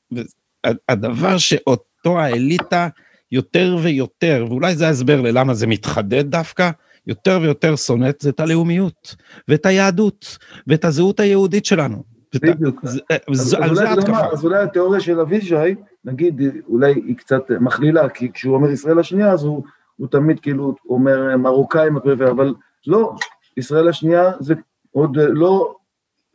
[0.88, 2.88] הדבר שאותו האליטה
[3.32, 6.70] יותר ויותר, ואולי זה ההסבר ללמה זה מתחדד דווקא,
[7.06, 9.16] יותר ויותר שונאת זה את הלאומיות,
[9.48, 12.02] ואת היהדות, ואת הזהות היהודית שלנו.
[12.42, 12.84] בדיוק.
[13.10, 13.16] אה,
[13.62, 14.32] על זה התקפה.
[14.32, 19.32] אז אולי התיאוריה של אבישי, נגיד, אולי היא קצת מכלילה, כי כשהוא אומר ישראל השנייה,
[19.32, 19.62] אז הוא,
[19.96, 22.54] הוא תמיד כאילו אומר מרוקאים בפריפריה, אבל
[22.86, 23.14] לא,
[23.56, 24.54] ישראל השנייה זה
[24.90, 25.74] עוד לא,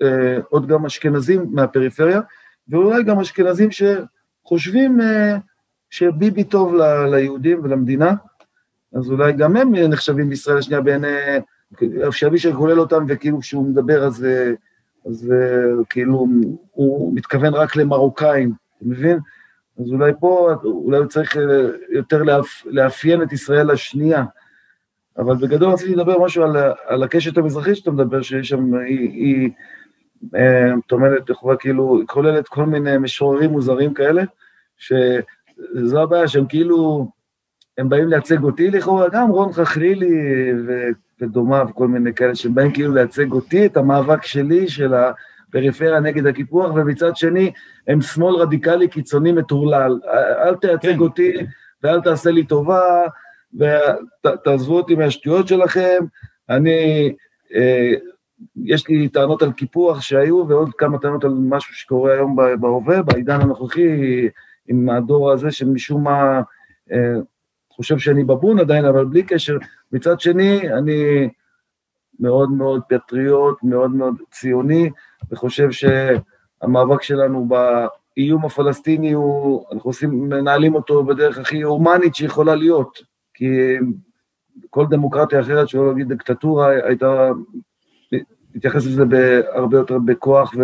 [0.01, 2.21] אה, עוד גם אשכנזים מהפריפריה,
[2.67, 5.37] ואולי גם אשכנזים שחושבים אה,
[5.91, 8.13] שביבי טוב ל, ליהודים ולמדינה,
[8.93, 11.07] אז אולי גם הם נחשבים בישראל השנייה בעיני,
[12.11, 14.25] שאבישי כולל אותם, וכאילו כשהוא מדבר אז...
[15.05, 15.33] אז
[15.89, 16.27] כאילו
[16.71, 19.17] הוא מתכוון רק למרוקאים, אתה מבין?
[19.79, 21.37] אז אולי פה, אולי הוא צריך
[21.89, 24.23] יותר לאפ, לאפיין את ישראל השנייה.
[25.17, 29.49] אבל בגדול רציתי לדבר משהו על, על הקשת המזרחית שאתה מדבר, שיש שם, היא, היא
[30.87, 34.23] טומנת, יכולה כאילו, כוללת כל מיני משוררים מוזרים כאלה,
[35.75, 37.07] שזו הבעיה, שהם כאילו,
[37.77, 40.51] הם באים לייצג אותי לכאורה, גם רון חכלילי
[41.21, 46.25] ודומיו, כל מיני כאלה, שהם באים כאילו לייצג אותי, את המאבק שלי, של הפריפריה נגד
[46.25, 47.51] הקיפוח, ומצד שני,
[47.87, 49.99] הם שמאל רדיקלי קיצוני מטורלל.
[50.45, 50.99] אל תייצג כן.
[50.99, 51.33] אותי
[51.83, 52.81] ואל תעשה לי טובה,
[53.53, 55.99] ותעזבו אותי מהשטויות שלכם,
[56.49, 57.13] אני,
[57.55, 57.93] אה,
[58.65, 63.41] יש לי טענות על קיפוח שהיו, ועוד כמה טענות על משהו שקורה היום בהווה, בעידן
[63.41, 64.27] הנוכחי,
[64.71, 66.41] עם הדור הזה שמשום מה
[66.91, 67.13] אה,
[67.71, 69.57] חושב שאני בבון עדיין, אבל בלי קשר.
[69.91, 71.29] מצד שני, אני
[72.19, 74.89] מאוד מאוד פטריוט, מאוד מאוד ציוני,
[75.31, 82.99] וחושב שהמאבק שלנו באיום הפלסטיני הוא, אנחנו עושים, מנהלים אותו בדרך הכי הומנית שיכולה להיות.
[83.33, 83.77] כי
[84.69, 87.29] כל דמוקרטיה אחרת, שלא להגיד דיקטטורה, הייתה
[88.55, 89.03] מתייחסת לזה
[89.53, 90.61] הרבה יותר בכוח, ו...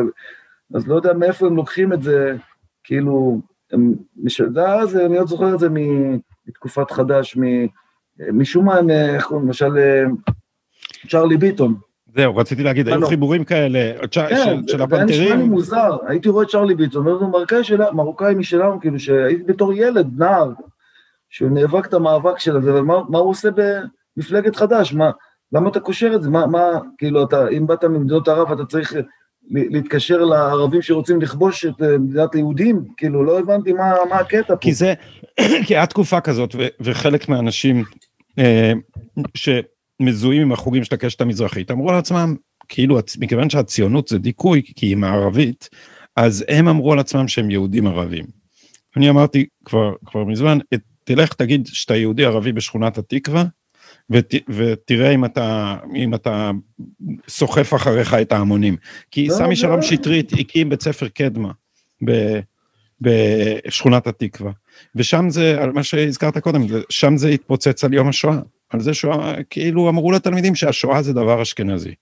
[0.73, 2.35] אז לא יודע מאיפה הם לוקחים את זה,
[2.83, 4.41] כאילו, הם, מש...
[4.41, 5.67] אז אני עוד זוכר את זה
[6.47, 7.37] מתקופת חד"ש.
[8.33, 8.79] משום מה,
[9.15, 9.77] איך קוראים, למשל,
[11.09, 11.75] צ'רלי ביטון.
[12.15, 15.07] זהו, רציתי להגיד, היו חיבורים כאלה, כן, של הפנתרים.
[15.07, 17.05] זה היה נשמע לי מוזר, הייתי רואה את צ'רלי ביטון,
[17.93, 20.51] מרוקאי משלנו, כאילו, שהייתי בתור ילד, נער,
[21.29, 23.49] שהוא נאבק את המאבק של זה, ומה מה הוא עושה
[24.17, 24.93] במפלגת חד"ש?
[24.93, 25.11] מה,
[25.51, 26.29] למה אתה קושר את זה?
[26.29, 28.93] מה, מה, כאילו, אתה, אם באת ממדינות ערב, אתה צריך
[29.49, 32.85] להתקשר לערבים שרוצים לכבוש את אה, מדינת היהודים?
[32.97, 34.61] כאילו, לא הבנתי מה, מה הקטע פה.
[34.61, 34.93] כי זה,
[35.65, 37.83] כי הייתה תקופה כזאת, ו, וחלק מהאנשים
[38.39, 38.73] אה,
[39.35, 42.35] שמזוהים עם החוגים של הקשת המזרחית, אמרו לעצמם,
[42.67, 45.69] כאילו, מכיוון שהציונות זה דיכוי, כי היא מערבית,
[46.15, 48.25] אז הם אמרו על עצמם שהם יהודים ערבים.
[48.97, 50.57] אני אמרתי כבר, כבר מזמן,
[51.03, 53.43] תלך תגיד שאתה יהודי ערבי בשכונת התקווה,
[54.09, 56.51] ות, ותראה אם אתה, אם אתה
[57.27, 58.77] סוחף אחריך את ההמונים.
[59.11, 59.55] כי לא, סמי לא.
[59.55, 61.51] שלום שטרית הקים בית ספר קדמה
[62.05, 62.39] ב,
[63.01, 64.51] בשכונת התקווה,
[64.95, 68.39] ושם זה, על מה שהזכרת קודם, שם זה התפוצץ על יום השואה,
[68.69, 71.93] על זה שואה, כאילו אמרו לתלמידים שהשואה זה דבר אשכנזי.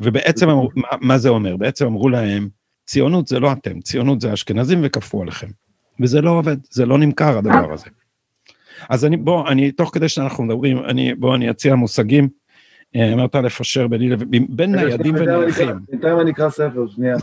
[0.00, 1.56] ובעצם אמרו, מה, מה זה אומר?
[1.56, 2.48] בעצם אמרו להם,
[2.86, 5.48] ציונות זה לא אתם, ציונות זה אשכנזים וכפו עליכם.
[6.00, 7.86] וזה לא עובד, זה לא נמכר הדבר הזה.
[8.90, 12.28] אז אני, בוא, אני, תוך כדי שאנחנו מדברים, אני, בוא, אני אציע מושגים.
[12.96, 15.78] אה, אמרת לפשר ביני לבין, בין ניידים ונייחים.
[15.90, 17.16] בינתיים אני אקרא ספר, שנייה.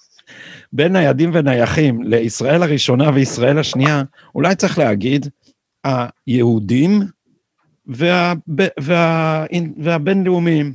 [0.72, 4.02] בין ניידים ונייחים לישראל הראשונה וישראל השנייה,
[4.34, 5.26] אולי צריך להגיד,
[5.84, 7.02] היהודים
[7.86, 8.32] וה,
[8.80, 10.74] וה, והבינלאומיים.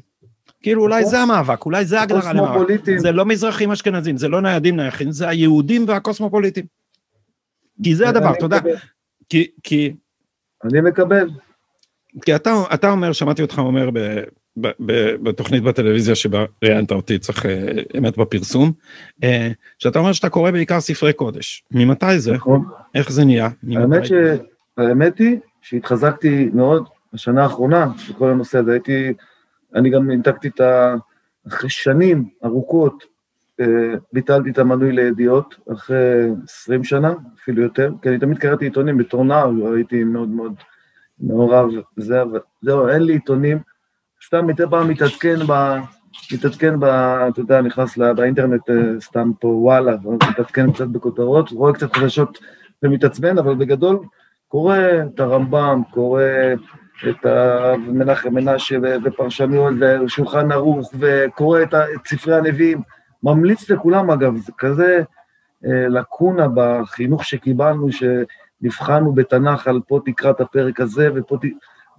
[0.62, 2.68] כאילו אולי זה המאבק, אולי זה הגדרה למאבק.
[2.98, 6.66] זה לא מזרחים אשכנזים, זה לא ניידים נייחים, זה היהודים והקוסמופוליטים.
[7.84, 8.60] כי זה הדבר, אתה יודע,
[9.30, 9.94] כי, כי...
[10.64, 11.30] אני מקבל.
[12.22, 14.00] כי אתה, אתה אומר, שמעתי אותך אומר ב,
[14.58, 18.72] ב, ב, בתוכנית בטלוויזיה שבה ראיינת אותי, צריך אה, אמת בפרסום,
[19.24, 21.64] אה, שאתה אומר שאתה קורא בעיקר ספרי קודש.
[21.72, 22.34] ממתי זה?
[22.34, 22.66] נכון.
[22.96, 23.50] איך זה נהיה?
[23.76, 24.12] האמת, ש...
[24.78, 29.14] האמת היא שהתחזקתי מאוד בשנה האחרונה בכל הנושא הזה, הייתי,
[29.76, 30.96] אני גם הנתקתי את ה...
[31.48, 33.04] אחרי שנים ארוכות
[34.14, 39.24] ביטלתי את המנוי לידיעות אחרי 20 שנה, אפילו יותר, כי אני תמיד קראתי עיתונים בתור
[39.24, 40.54] נער, הייתי מאוד מאוד
[41.20, 42.22] מעורב, זה,
[42.62, 43.58] זהו, אין לי עיתונים,
[44.26, 45.78] סתם מדי פעם מתעדכן ב...
[46.34, 46.84] מתעדכן ב...
[46.84, 49.96] אתה יודע, נכנס באינטרנט אה, סתם פה וואלה,
[50.30, 52.38] מתעדכן קצת בכותרות, רואה קצת חדשות
[52.84, 54.00] ומתעצבן, אבל בגדול
[54.48, 54.78] קורא
[55.14, 56.24] את הרמב"ם, קורא
[57.10, 57.26] את
[57.78, 61.74] מנחם מנשה ופרשנויות ושולחן ערוך, וקורא את
[62.08, 62.82] ספרי הנביאים,
[63.24, 65.02] ממליץ לכולם אגב, זה כזה
[65.66, 71.46] אה, לקונה בחינוך שקיבלנו, שנבחנו בתנ"ך על פה תקרא את הפרק הזה, ופה ת...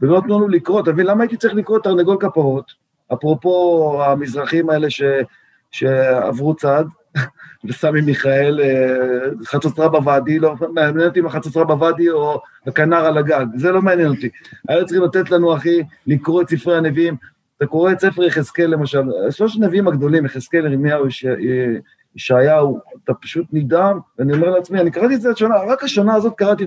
[0.00, 2.72] ולא נתנו לנו לקרוא, אתה מבין, למה הייתי צריך לקרוא תרנגול כפרות?
[3.12, 5.02] אפרופו המזרחים האלה ש...
[5.70, 6.86] שעברו צעד,
[7.64, 13.46] וסמי מיכאל, אה, חצוצרה בוואדי, לא מעניין אותי אם החצוצרה בוואדי או הכנר על הגג,
[13.56, 14.28] זה לא מעניין אותי.
[14.68, 17.16] היה צריכים לתת לנו, אחי, לקרוא את ספרי הנביאים,
[17.58, 21.04] אתה קורא את ספר יחזקאל למשל, שלושת הנביאים הגדולים, יחזקאל, ירמיהו,
[22.16, 26.34] ישעיהו, אתה פשוט נדהם, ואני אומר לעצמי, אני קראתי את זה השנה, רק השנה הזאת
[26.36, 26.66] קראתי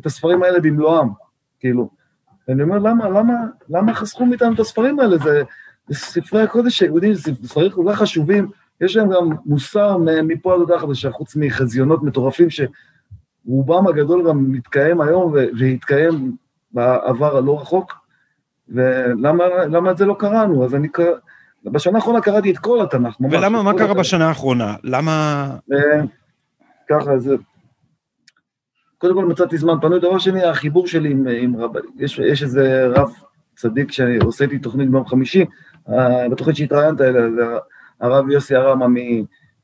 [0.00, 1.08] את הספרים האלה במלואם,
[1.60, 1.88] כאילו.
[2.48, 3.34] ואני אומר, למה, למה,
[3.68, 5.18] למה חסכו מאיתנו את הספרים האלה?
[5.18, 5.42] זה,
[5.88, 10.78] זה ספרי הקודש היהודים, ספרים כל כך חשובים, יש להם גם מוסר מפה עד הודעה
[10.78, 16.36] חדשה, חוץ מחזיונות מטורפים, שרובם הגדול גם מתקיים היום והתקיים
[16.72, 18.05] בעבר הלא רחוק.
[18.68, 20.64] ולמה את זה לא קראנו?
[20.64, 20.88] אז אני,
[21.64, 23.34] בשנה האחרונה קראתי את כל התנ"ך, ממש.
[23.34, 24.74] ולמה, מה קרה בשנה האחרונה?
[24.84, 25.46] למה...
[26.88, 27.36] ככה, זה...
[28.98, 32.86] קודם כל מצאתי זמן פנוי, דבר שני, החיבור שלי עם, עם רב, יש, יש איזה
[32.86, 33.10] רב
[33.56, 35.44] צדיק שאני עושה איתי תוכנית ביום חמישי,
[36.30, 37.22] בתוכנית שהתראיינת אליה,
[38.00, 38.86] הרב יוסי הרמה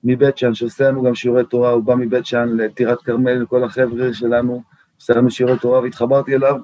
[0.04, 4.12] מבית שאן, שעושה לנו גם שיעורי תורה, הוא בא מבית שאן לטירת כרמל, לכל החבר'ה
[4.12, 4.62] שלנו,
[4.96, 6.56] עושה לנו שיעורי תורה, והתחברתי אליו,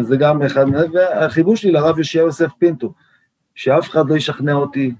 [0.00, 2.92] זה גם אחד, והחיבור שלי לרב יושיע יוסף פינטו,
[3.54, 4.94] שאף אחד לא ישכנע אותי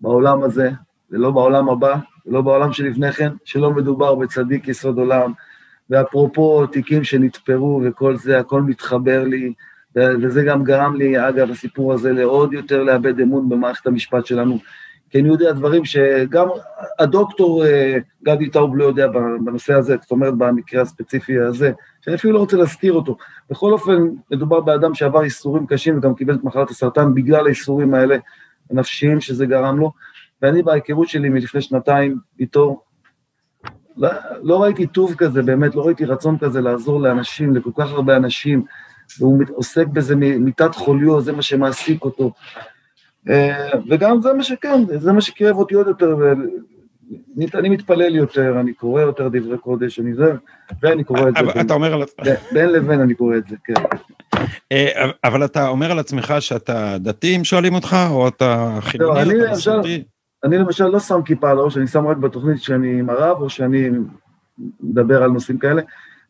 [0.00, 0.70] בעולם הזה,
[1.10, 5.32] ולא בעולם הבא, ולא בעולם שלפני כן, שלא מדובר בצדיק יסוד עולם,
[5.90, 9.52] ואפרופו תיקים שנתפרו וכל זה, הכל מתחבר לי,
[9.96, 14.58] וזה גם גרם לי, אגב, הסיפור הזה, לעוד יותר לאבד אמון במערכת המשפט שלנו,
[15.10, 16.48] כי אני יודע דברים שגם
[16.98, 19.06] הדוקטור אה, גדי טאוב לא יודע
[19.44, 23.16] בנושא הזה, זאת אומרת, במקרה הספציפי הזה, שאני אפילו לא רוצה להזכיר אותו.
[23.50, 28.16] בכל אופן, מדובר באדם שעבר איסורים קשים וגם קיבל את מחלת הסרטן בגלל האיסורים האלה
[28.70, 29.92] הנפשיים שזה גרם לו,
[30.42, 32.82] ואני בהיכרות שלי מלפני שנתיים איתו,
[33.96, 34.08] לא,
[34.42, 38.64] לא ראיתי טוב כזה, באמת, לא ראיתי רצון כזה לעזור לאנשים, לכל כך הרבה אנשים,
[39.18, 42.32] והוא עוסק בזה מיטת חוליו, זה מה שמעסיק אותו.
[43.28, 46.16] אה, וגם זה מה שכן, זה מה שקירב אותי עוד יותר,
[47.54, 50.32] אני מתפלל יותר, אני קורא יותר דברי קודש, אני זה,
[50.82, 51.60] ואני קורא את זה.
[51.60, 52.02] אתה אומר על...
[52.52, 53.74] בין לבין אני קורא את זה, כן.
[54.72, 59.44] אה, אבל אתה אומר על עצמך שאתה דתי, אם שואלים אותך, או אתה חילוני, או
[59.44, 60.04] אתה מסורתי?
[60.44, 63.50] אני למשל לא שם כיפה על הראש, אני שם רק בתוכנית שאני עם הרב, או
[63.50, 63.88] שאני
[64.80, 65.82] מדבר על נושאים כאלה.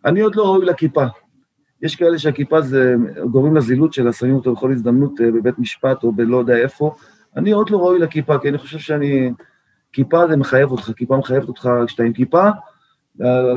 [0.04, 1.04] אני עוד לא ראוי לכיפה.
[1.82, 2.94] יש כאלה שהכיפה זה
[3.30, 6.94] גורם לזילות שלה, שמים אותו בכל הזדמנות אה, בבית משפט או בלא יודע איפה.
[7.36, 9.32] אני עוד לא ראוי לכיפה, כי אני חושב שאני...
[9.92, 12.48] כיפה זה מחייב אותך, כיפה מחייבת אותך כשאתה עם כיפה,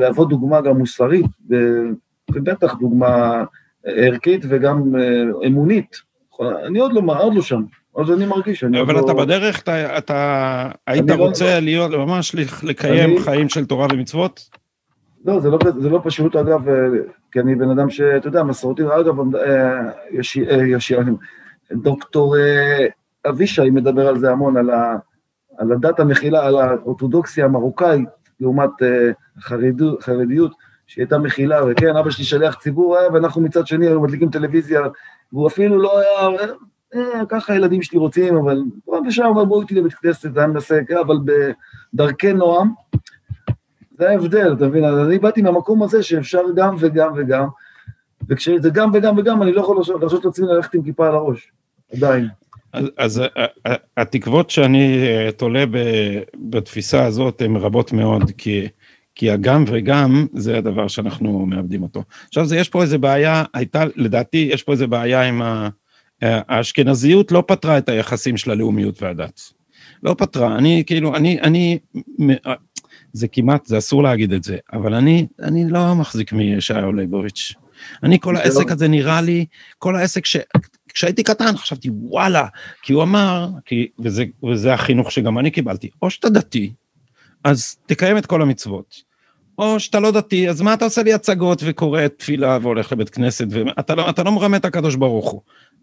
[0.00, 1.26] להוות דוגמה גם מוסרית,
[2.30, 3.44] ובטח דוגמה
[3.86, 5.96] ערכית וגם אה, אמונית.
[6.66, 7.62] אני עוד לא, עוד לא שם.
[7.96, 9.24] אז אני מרגיש, אני אבל אתה לא...
[9.24, 11.58] בדרך, אתה, אתה היית לא- רוצה לא...
[11.58, 13.20] להיות, ממש לקיים אני...
[13.20, 14.63] חיים של תורה ומצוות?
[15.24, 16.74] לא, זה לא, זה לא פשוט, אגב, אה,
[17.32, 20.92] כי אני בן אדם שאתה יודע, מסורתי, אגב, אה, יש, אה, יש,
[21.72, 22.36] דוקטור
[23.28, 24.96] אבישי מדבר על זה המון, על, ה,
[25.58, 28.08] על הדת המכילה, על האורתודוקסיה המרוקאית,
[28.40, 28.70] לעומת
[30.00, 30.52] חרדיות,
[30.86, 34.80] שהיא הייתה מכילה, וכן, אבא שלי שליח ציבור היה, ואנחנו מצד שני היו מדליקים טלוויזיה,
[35.32, 36.28] והוא אפילו לא היה,
[36.94, 40.48] אה, ככה הילדים שלי רוצים, אבל פה ושם אמר בואו איתי לבית כנסת, זה היה
[40.48, 41.16] מנסה, כן, אבל
[41.94, 42.72] בדרכי נועם,
[43.98, 44.84] זה ההבדל, אתה מבין?
[44.84, 47.46] אני באתי מהמקום הזה שאפשר גם וגם וגם,
[48.28, 51.52] וכשזה גם וגם וגם, אני לא יכול להרשות לעצמי ללכת עם כיפה על הראש,
[51.92, 52.28] עדיין.
[52.72, 53.22] אז, אז
[53.96, 55.64] התקוות שאני אה, תולה
[56.34, 58.68] בתפיסה הזאת הן רבות מאוד, כי,
[59.14, 62.02] כי הגם וגם זה הדבר שאנחנו מאבדים אותו.
[62.28, 65.68] עכשיו, זה, יש פה איזה בעיה, הייתה, לדעתי, יש פה איזה בעיה עם ה...
[66.22, 69.40] האשכנזיות לא פתרה את היחסים של הלאומיות והדת.
[70.02, 71.78] לא פתרה, אני כאילו, אני, אני,
[73.14, 77.52] זה כמעט, זה אסור להגיד את זה, אבל אני, אני לא מחזיק מישעיהו ליבוביץ'.
[78.02, 79.46] אני, כל העסק הזה נראה לי,
[79.78, 80.36] כל העסק ש...
[80.88, 82.46] כשהייתי קטן חשבתי, וואלה,
[82.82, 86.72] כי הוא אמר, כי, וזה, וזה החינוך שגם אני קיבלתי, או שאתה דתי,
[87.44, 89.02] אז תקיים את כל המצוות,
[89.58, 93.46] או שאתה לא דתי, אז מה אתה עושה לי הצגות וקורא תפילה והולך לבית כנסת,
[93.50, 95.40] ואתה לא, לא מרמה את הקדוש ברוך הוא.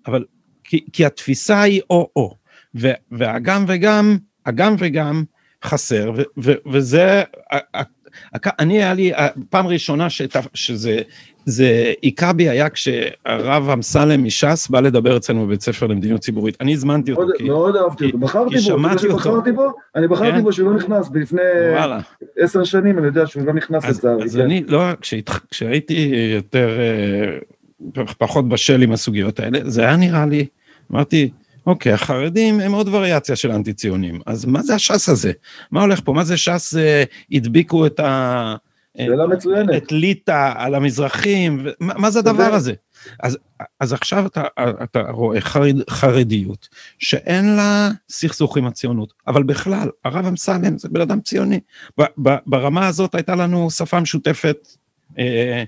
[0.08, 0.26] אבל
[0.64, 2.36] כי, כי התפיסה היא או-או,
[3.12, 5.24] והגם וגם, הגם וגם
[5.64, 7.24] חסר, ו, ו, וזה,
[8.60, 9.12] אני היה לי,
[9.50, 11.02] פעם ראשונה שת, שזה,
[11.46, 16.58] זה היכה בי היה כשהרב אמסלם מש"ס בא לדבר אצלנו בבית ספר למדיניות ציבורית.
[16.62, 17.44] אני הזמנתי אותו כי...
[17.44, 19.42] מאוד אהבתי אותו, בחרתי בו, שמעתי אותו.
[19.56, 20.42] בו, אני בחרתי כן?
[20.42, 21.42] בו שהוא לא נכנס, לפני
[22.38, 24.24] עשר שנים אני יודע שהוא לא נכנס לצערי.
[24.24, 24.84] אז אני, לא,
[25.52, 30.46] כשהייתי יותר אה, פחות בשל עם הסוגיות האלה, זה היה נראה לי,
[30.92, 31.30] אמרתי,
[31.66, 35.32] אוקיי, החרדים הם עוד וריאציה של אנטי ציונים, אז מה זה הש"ס הזה?
[35.72, 36.14] מה הולך פה?
[36.14, 38.56] מה זה ש"ס אה, הדביקו את ה...
[38.98, 39.84] שאלה מצוינת.
[39.84, 42.74] את ליטא על המזרחים, מה, מה זה הדבר הזה?
[43.20, 43.38] אז,
[43.80, 44.44] אז עכשיו אתה,
[44.84, 51.02] אתה רואה חרד, חרדיות שאין לה סכסוך עם הציונות, אבל בכלל, הרב אמסלם זה בן
[51.02, 51.60] אדם ציוני.
[52.00, 54.68] ב, ב, ברמה הזאת הייתה לנו שפה משותפת
[55.20, 55.64] אה,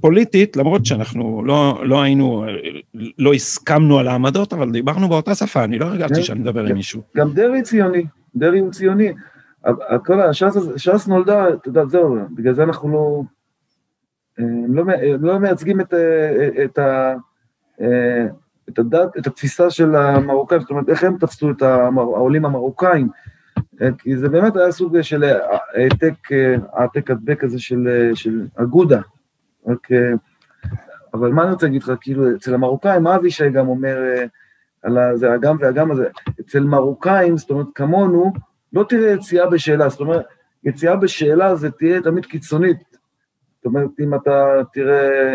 [0.00, 2.44] פוליטית, למרות שאנחנו לא, לא היינו,
[3.18, 7.02] לא הסכמנו על העמדות, אבל דיברנו באותה שפה, אני לא הרגשתי שאני מדבר עם מישהו.
[7.16, 8.04] גם דרעי ציוני,
[8.36, 9.12] דרעי הוא ציוני.
[10.04, 13.22] כל הש"ס נולדה, אתה יודע, זהו, בגלל זה אנחנו לא,
[14.68, 14.84] לא,
[15.20, 15.94] לא מייצגים את,
[16.64, 17.14] את, ה,
[18.68, 23.08] את הדת, את התפיסה של המרוקאים, זאת אומרת, איך הם תפסו את העולים המרוקאים,
[23.98, 26.14] כי זה באמת היה סוג של העתק,
[26.72, 29.00] העתק הדבק הזה של, של אגודה,
[29.66, 29.88] רק,
[31.14, 33.96] אבל מה אני רוצה להגיד לך, כאילו, אצל המרוקאים, אבישי גם אומר,
[34.82, 36.08] על זה הגם והגם הזה.
[36.40, 38.32] אצל מרוקאים, זאת אומרת, כמונו,
[38.72, 40.24] לא תראה יציאה בשאלה, זאת אומרת,
[40.64, 42.76] יציאה בשאלה זה תהיה תמיד קיצונית.
[43.56, 45.34] זאת אומרת, אם אתה תראה,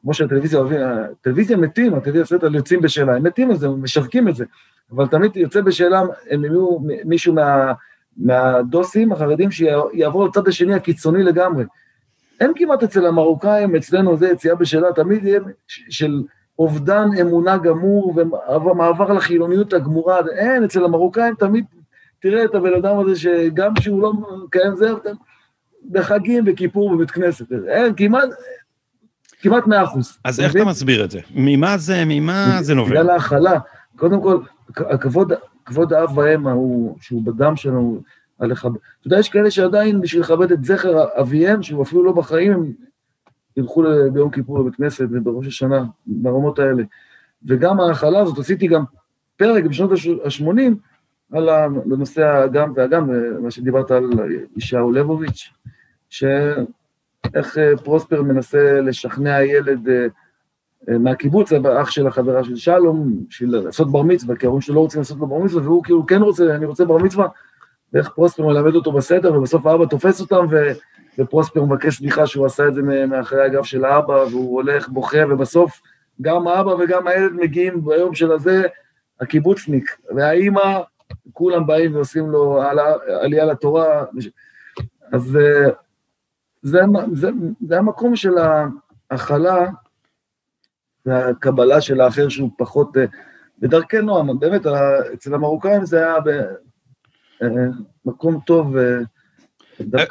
[0.00, 3.82] כמו שהטלוויזיה אוהבים, הטלוויזיה מתים, הטלוויזיה סרט על יוצאים בשאלה, הם מתים על זה, הם
[3.82, 4.44] משווקים את זה,
[4.92, 7.72] אבל תמיד יוצא בשאלה, הם יהיו מישהו מה,
[8.16, 11.64] מהדוסים החרדים שיעבור לצד השני הקיצוני לגמרי.
[12.40, 16.22] אין כמעט אצל המרוקאים, אצלנו זה יציאה בשאלה, תמיד יהיה של
[16.58, 18.14] אובדן אמונה גמור
[18.66, 21.64] ומעבר לחילוניות הגמורה, אין, אצל המרוקאים תמיד
[22.22, 24.12] תראה את הבן אדם הזה שגם כשהוא לא
[24.44, 24.90] מקיים זה,
[25.90, 28.28] בחגים, בכיפור, בבית כנסת, אין, כמעט,
[29.40, 30.18] כמעט מאה אחוז.
[30.24, 31.20] אז איך אתה מסביר את זה?
[31.34, 32.90] ממה זה, ממה זה נובע?
[32.90, 33.58] בגלל ההכלה.
[33.96, 34.38] קודם כל,
[34.76, 35.32] הכבוד,
[35.64, 36.46] כבוד האב והאם
[37.00, 38.00] שהוא בדם שלנו,
[38.42, 38.76] על לכבד.
[39.00, 42.72] אתה יודע, יש כאלה שעדיין, בשביל לכבד את זכר אביהם, שהוא אפילו לא בחיים, הם
[43.56, 46.82] ילכו ביום כיפור לבית כנסת ובראש השנה, ברמות האלה.
[47.46, 48.84] וגם ההכלה הזאת, עשיתי גם
[49.36, 50.72] פרק בשנות ה-80
[51.32, 53.10] על הנושא האגם והאגם,
[53.42, 54.10] מה שדיברת על
[54.56, 55.50] ישעיהו לבוביץ',
[56.10, 60.06] שאיך אה, פרוספר מנסה לשכנע ילד אה,
[60.88, 64.80] אה, מהקיבוץ, אח של החברה של שלום, בשביל לעשות בר מצווה, כי ההורים שלו לא
[64.80, 67.28] רוצים לעשות לו בר מצווה, והוא כאילו כן רוצה, אני רוצה בר מצווה,
[67.92, 70.56] ואיך פרוספר מלמד אותו בסדר, ובסוף האבא תופס אותם, ו...
[71.18, 75.80] ופרוספר מבקש סליחה שהוא עשה את זה מאחורי הגב של האבא, והוא הולך, בוכה, ובסוף
[76.20, 78.62] גם האבא וגם הילד מגיעים ביום של הזה,
[79.20, 80.80] הקיבוצניק, והאימא,
[81.32, 82.62] כולם באים ועושים לו
[83.20, 84.04] עלייה לתורה.
[85.12, 85.70] אז אה,
[86.62, 86.80] זה,
[87.12, 87.30] זה,
[87.68, 88.34] זה המקום של
[89.10, 89.66] ההכלה
[91.06, 93.04] והקבלה של האחר שהוא פחות, אה,
[93.58, 94.66] בדרכי נועם, באמת,
[95.14, 96.16] אצל המרוקאים זה היה
[98.04, 98.76] במקום אה, טוב.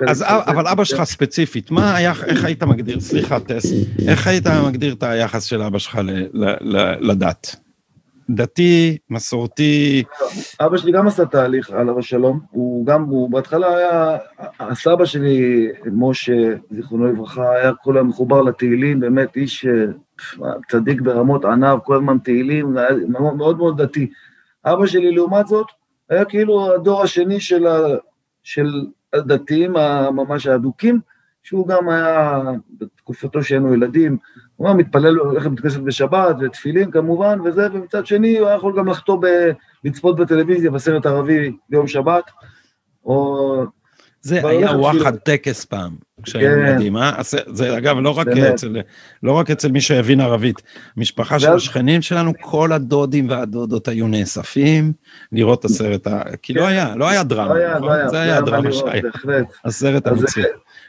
[0.07, 3.65] אז אבל אבא שלך ספציפית, מה היה, איך היית מגדיר, סליחה טס,
[4.07, 5.99] איך היית מגדיר את היחס של אבא שלך
[7.01, 7.55] לדת?
[8.29, 10.03] דתי, מסורתי.
[10.61, 12.39] אבא שלי גם עשה תהליך, עליו השלום.
[12.51, 14.17] הוא גם, הוא בהתחלה היה,
[14.59, 19.65] הסבא שלי, משה, זיכרונו לברכה, היה כל היום מחובר לתהילים, באמת איש
[20.69, 22.75] צדיק ברמות עניו, כל הזמן תהילים,
[23.07, 24.09] מאוד מאוד דתי.
[24.65, 25.67] אבא שלי, לעומת זאת,
[26.11, 27.79] היה כאילו הדור השני של, ה,
[28.43, 30.99] של הדתיים הממש האדוקים,
[31.43, 32.41] שהוא גם היה,
[32.79, 34.17] בתקופתו שהיינו ילדים,
[34.55, 38.77] הוא היה מתפלל, הולך לבית כנסת בשבת, ותפילין כמובן, וזה, ומצד שני הוא היה יכול
[38.77, 39.25] גם לחטוא ב...
[39.83, 42.31] לצפות בטלוויזיה בסרט ערבי ביום שבת,
[43.05, 43.65] או...
[44.21, 46.67] זה היה וואחד טקס פעם, כשהיינו כן.
[46.67, 47.11] ילדים, אה?
[47.47, 48.77] זה אגב לא רק, אצל,
[49.23, 50.61] לא רק אצל מי שהבין ערבית,
[50.97, 54.93] משפחה של השכנים שלנו, כל הדודים והדודות היו נאספים
[55.31, 56.07] לראות את הסרט,
[56.41, 57.89] כי לא היה, לא היה דרמה, לא נכון?
[57.89, 59.03] לא זה היה הדרמה שהיה,
[59.65, 60.45] הסרט המצוין.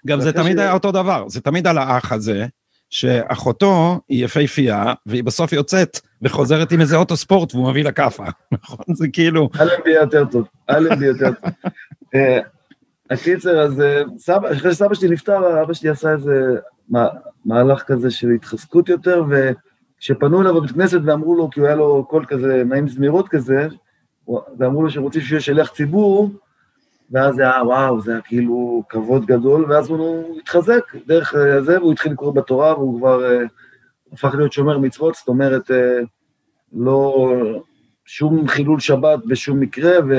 [0.06, 2.46] גם זה תמיד היה אותו דבר, זה תמיד על האח הזה,
[2.90, 8.24] שאחותו היא יפהפייה, והיא בסוף יוצאת וחוזרת עם איזה אוטו ספורט והוא מביא לה כאפה,
[8.52, 8.94] נכון?
[8.94, 9.48] זה כאילו...
[9.60, 11.50] אלנבי יותר טוב, אלנבי יותר טוב.
[13.12, 16.56] אה, הקיצר, אז אה, סבא, אחרי שסבא שלי נפטר, אבא שלי עשה איזה
[17.44, 22.04] מהלך כזה של התחזקות יותר, וכשפנו אליו בבית כנסת ואמרו לו, כי הוא היה לו
[22.08, 23.68] קול כזה, נעים זמירות כזה,
[24.58, 26.30] ואמרו לו שרוצים שיהיה שליח ציבור,
[27.10, 31.80] ואז זה היה, וואו, זה היה כאילו כבוד גדול, ואז הוא התחזק דרך אה, זה,
[31.80, 33.48] והוא התחיל לקרוא בתורה, והוא כבר uh,
[34.12, 35.74] הפך להיות שומר מצוות, זאת אומרת, uh,
[36.72, 37.34] לא
[38.04, 40.14] שום חילול שבת בשום מקרה, ו,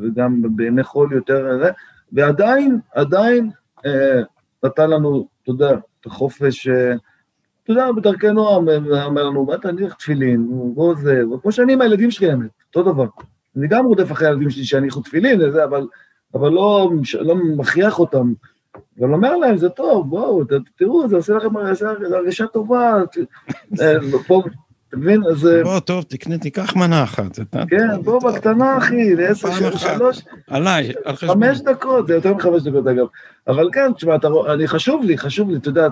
[0.00, 1.72] וגם בימי חול יותר, uh,
[2.12, 3.90] ועדיין, עדיין uh,
[4.64, 6.98] נתן לנו, אתה יודע, את החופש, uh,
[7.64, 8.68] אתה יודע, בדרכי נועם,
[9.04, 13.06] אומר לנו, מה תניח תפילין, בוא זה, כמו שאני עם הילדים שלי, האמת, אותו דבר.
[13.56, 15.86] אני גם רודף אחרי הילדים שלי שיניחו תפילין, וזה, אבל
[16.34, 16.90] אבל לא,
[17.20, 18.32] לא מכריח אותם.
[18.98, 20.42] אבל אומר להם, זה טוב, בואו,
[20.76, 23.02] תראו, זה עושה לכם הרגשה טובה.
[23.80, 23.94] אה,
[24.26, 24.42] פה,
[24.90, 25.22] אתה מבין?
[25.30, 25.46] אז...
[25.46, 27.38] אה, בוא, טוב, תקנה, תיקח מנה אחת.
[27.68, 30.22] כן, בוא, בקטנה, אחי, לעשר, שלוש...
[30.46, 31.34] עליי, על חשבון.
[31.34, 33.06] חמש דקות, זה יותר מחמש דקות, אגב.
[33.48, 34.16] אבל כן, תשמע,
[34.54, 35.88] אני חשוב לי, חשוב לי, אתה יודע,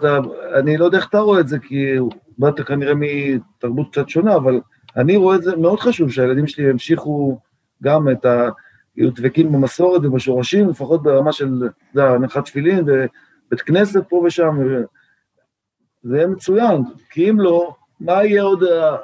[0.58, 1.94] אני לא יודע איך אתה רואה את זה, כי
[2.38, 4.60] באת כנראה מתרבות קצת שונה, אבל
[4.96, 7.38] אני רואה את זה מאוד חשוב, שהילדים שלי ימשיכו
[7.82, 8.48] גם את ה...
[8.96, 14.58] יהיו דבקים במסורת ובשורשים, לפחות ברמה של, אתה יודע, הנחת תפילין ובית כנסת פה ושם,
[16.02, 18.96] זה יהיה מצוין, כי אם לא, מה יהיה עוד אה,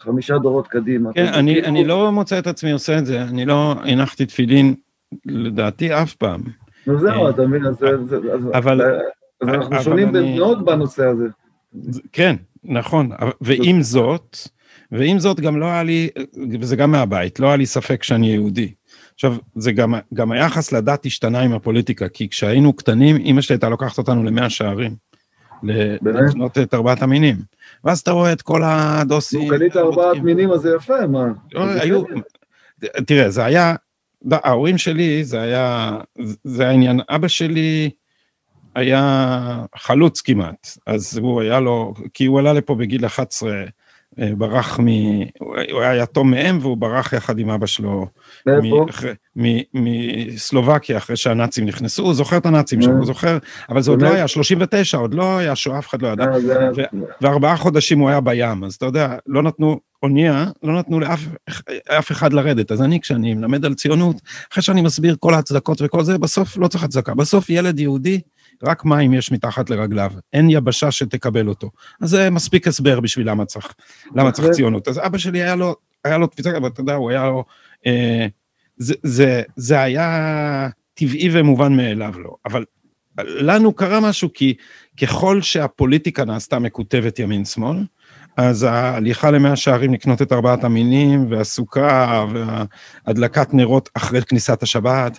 [0.00, 1.12] חמישה דורות קדימה?
[1.12, 1.62] כן, אני.
[1.62, 4.74] אני לא מוצא את עצמי עושה את זה, אני לא הנחתי תפילין,
[5.26, 6.40] לדעתי, אף פעם.
[6.86, 7.76] נו זהו, אה, אתה מבין, אז,
[8.54, 8.82] אבל,
[9.40, 11.26] אז אנחנו שונים מאוד בנושא הזה.
[12.12, 14.36] כן, נכון, ועם זאת,
[14.92, 16.08] ועם זאת גם לא היה לי,
[16.60, 18.72] וזה גם מהבית, לא היה לי ספק שאני יהודי.
[19.14, 23.68] עכשיו, זה גם, גם היחס לדת השתנה עם הפוליטיקה, כי כשהיינו קטנים, אמא שלי הייתה
[23.68, 25.07] לוקחת אותנו למאה שערים.
[25.62, 27.36] לקנות את ארבעת המינים.
[27.84, 29.52] ואז אתה רואה את כל הדוסים.
[29.52, 31.26] נו, קנית ארבעת מינים, אז זה יפה, מה?
[31.52, 32.02] לא, היו,
[33.06, 33.74] תראה, זה היה,
[34.32, 35.98] ההורים שלי, זה היה,
[36.44, 37.90] זה העניין, אבא שלי
[38.74, 43.64] היה חלוץ כמעט, אז הוא היה לו, כי הוא עלה לפה בגיל 11, אה,
[44.36, 44.86] ברח מ...
[45.70, 48.06] הוא היה יתום מאם והוא ברח יחד עם אבא שלו.
[48.46, 48.86] מאיפה?
[49.74, 53.38] מסלובקיה אחרי שהנאצים נכנסו, הוא זוכר את הנאצים שם, הוא זוכר,
[53.68, 56.24] אבל זה עוד לא היה, 39, עוד לא היה שואה, אף אחד לא ידע.
[56.24, 56.68] אה,
[57.20, 62.32] וארבעה חודשים הוא היה בים, אז אתה יודע, לא נתנו אונייה, לא נתנו לאף אחד
[62.32, 62.72] לרדת.
[62.72, 64.16] אז אני, כשאני מלמד על ציונות,
[64.52, 67.14] אחרי שאני מסביר כל ההצדקות וכל זה, בסוף לא צריך הצדקה.
[67.14, 68.20] בסוף ילד יהודי,
[68.62, 71.70] רק מים יש מתחת לרגליו, אין יבשה שתקבל אותו.
[72.00, 73.74] אז זה מספיק הסבר בשביל למה צריך,
[74.14, 74.88] למה צריך ציונות.
[74.88, 77.44] אז אבא שלי היה לו, היה לו תפיסה, אבל אתה יודע, הוא היה לו,
[77.86, 78.26] אה,
[78.76, 82.64] זה, זה, זה היה טבעי ומובן מאליו לו, אבל
[83.24, 84.54] לנו קרה משהו כי
[85.00, 87.76] ככל שהפוליטיקה נעשתה מקוטבת ימין-שמאל,
[88.36, 95.18] אז ההליכה למאה שערים לקנות את ארבעת המינים, והסוכה, והדלקת נרות אחרי כניסת השבת,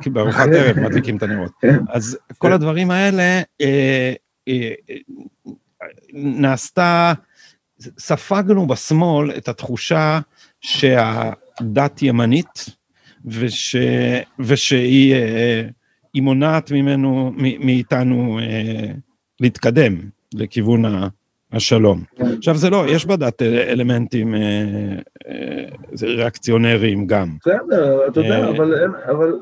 [0.00, 1.52] כי בארוחת ערב מדליקים את הנרות.
[1.60, 1.78] כן.
[1.88, 4.12] אז כל הדברים האלה, אה,
[4.48, 4.70] אה,
[6.12, 7.12] נעשתה,
[7.98, 10.20] ספגנו בשמאל את התחושה
[10.60, 12.66] שהדת ימנית,
[13.24, 13.76] וש,
[14.38, 15.62] ושהיא אה,
[16.14, 18.40] מונעת ממנו, מאיתנו
[19.40, 19.96] להתקדם
[20.34, 20.84] לכיוון
[21.52, 22.02] השלום.
[22.16, 22.24] כן.
[22.38, 24.40] עכשיו זה לא, יש בדת אלמנטים אה,
[25.28, 25.64] אה,
[26.02, 27.28] ריאקציונריים גם.
[27.40, 29.32] בסדר, אתה יודע, אה, אבל אין, אבל...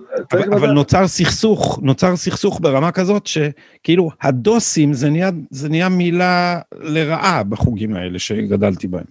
[0.56, 4.92] אבל, נוצר סכסוך, נוצר סכסוך ברמה כזאת שכאילו הדוסים
[5.50, 9.04] זה נהיה, מילה לרעה בחוגים האלה שגדלתי בהם.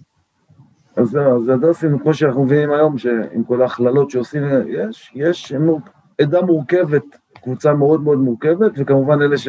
[0.96, 5.52] אז זהו, אז הדוסים, כמו שאנחנו מבינים היום, שעם כל ההכללות שעושים, יש, יש
[6.20, 7.02] עדה מורכבת,
[7.42, 9.48] קבוצה מאוד מאוד מורכבת, וכמובן אלה ש...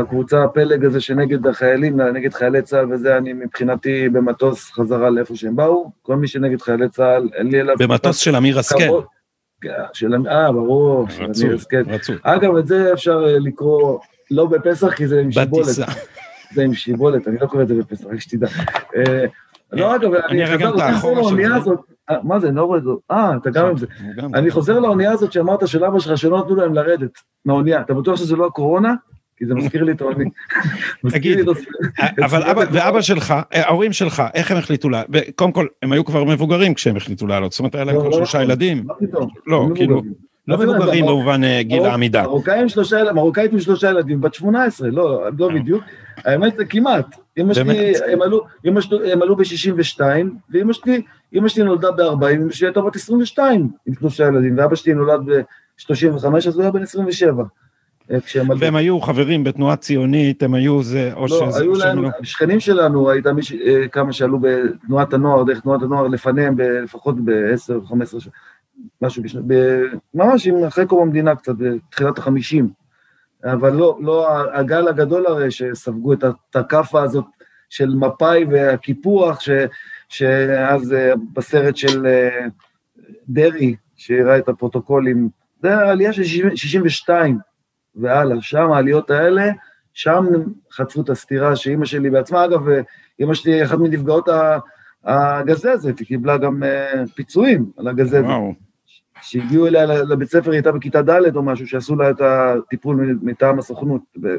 [0.00, 5.56] הקבוצה, הפלג הזה שנגד החיילים, נגד חיילי צה"ל וזה, אני מבחינתי במטוס חזרה לאיפה שהם
[5.56, 5.90] באו.
[6.02, 7.74] כל מי שנגד חיילי צה"ל, אין לי אליו...
[7.78, 9.00] במטוס של אמיר השכל.
[9.60, 10.14] כן, של...
[10.28, 11.82] אה, ברור, של אמיר השכל.
[12.22, 13.98] אגב, את זה אפשר אה, לקרוא
[14.30, 15.66] לא בפסח, כי זה עם שיבולת.
[16.54, 18.46] זה עם שיבולת, אני לא קורא את זה בפסח, רק שתדע.
[18.96, 19.24] אה,
[19.72, 20.56] לא, אגב, אני של
[21.04, 21.56] לאונייה.
[21.56, 21.80] הזאת.
[22.10, 22.90] אה, מה זה, אני לא רואה את זה.
[23.10, 23.86] אה, אתה גם עם זה.
[24.34, 27.10] אני חוזר לאונייה הזאת שאמרת של אבא שלך, שלא נתנו להם לרדת
[27.44, 27.80] מהאונייה.
[27.80, 28.94] אתה בטוח שזה לא הקורונה?
[29.36, 30.02] כי זה מזכיר לי את
[31.40, 31.64] את הס-
[32.24, 35.02] אבל אבא, ואבא שלך, אה, ההורים שלך, איך הם החליטו לה...
[35.36, 38.12] קודם כל, הם היו כבר מבוגרים כשהם החליטו לעלות, זאת אומרת, היה להם לא, כבר
[38.12, 38.42] שלושה.
[38.42, 38.86] ילדים.
[39.46, 40.02] לא, כאילו.
[40.48, 42.22] לא מבוגרים במובן גיל העמידה.
[43.12, 45.54] מרוקאית עם שלושה ילדים, בת 18, לא, לא אה.
[45.54, 45.84] בדיוק.
[46.16, 47.16] האמת, כמעט.
[47.38, 47.92] אמא שלי,
[49.12, 50.00] הם עלו ב-62,
[50.50, 51.02] ואמא שלי,
[51.34, 55.20] אמא שלי נולדה ב-40, אמא שלי הייתה בת 22 עם שלושה ילדים, ואבא שלי נולד
[55.26, 55.94] ב-35,
[56.36, 57.44] אז הוא היה בן 27.
[58.10, 58.18] אה.
[58.58, 61.60] והם היו חברים בתנועה ציונית, הם היו זה, או לא, שזה...
[61.62, 62.10] היו או שהם להם, לא.
[62.22, 67.24] שכנים שלנו, הייתה מיש, אה, כמה שעלו בתנועת הנוער, דרך תנועת הנוער לפניהם, ב- לפחות
[67.24, 68.32] ב-10, 15 שנה,
[69.02, 69.82] משהו, בשנה, ב-
[70.14, 72.68] ממש עם- אחרי קום המדינה קצת, בתחילת החמישים.
[73.44, 76.24] אבל לא, לא הגל הגדול הרי שספגו את
[76.54, 77.24] הכאפה הזאת
[77.70, 79.50] של מפא"י והקיפוח, ש,
[80.08, 82.06] שאז אה, בסרט של
[83.28, 85.28] דרעי, שהראה את הפרוטוקולים,
[85.62, 87.38] זה העלייה של 60 62
[87.96, 89.50] והלאה, שם העליות האלה,
[89.94, 90.24] שם
[90.72, 92.60] חטפו את הסטירה שאימא שלי בעצמה, אגב,
[93.20, 94.28] אימא שלי אחת מנפגעות
[95.04, 98.24] הגזזת, היא קיבלה גם אה, פיצויים על הגזזת.
[98.24, 98.54] וואו.
[99.22, 103.58] שהגיעו אליה לבית ספר, היא הייתה בכיתה ד' או משהו, שעשו לה את הטיפול מטעם
[103.58, 104.00] הסוכנות.
[104.22, 104.36] ו-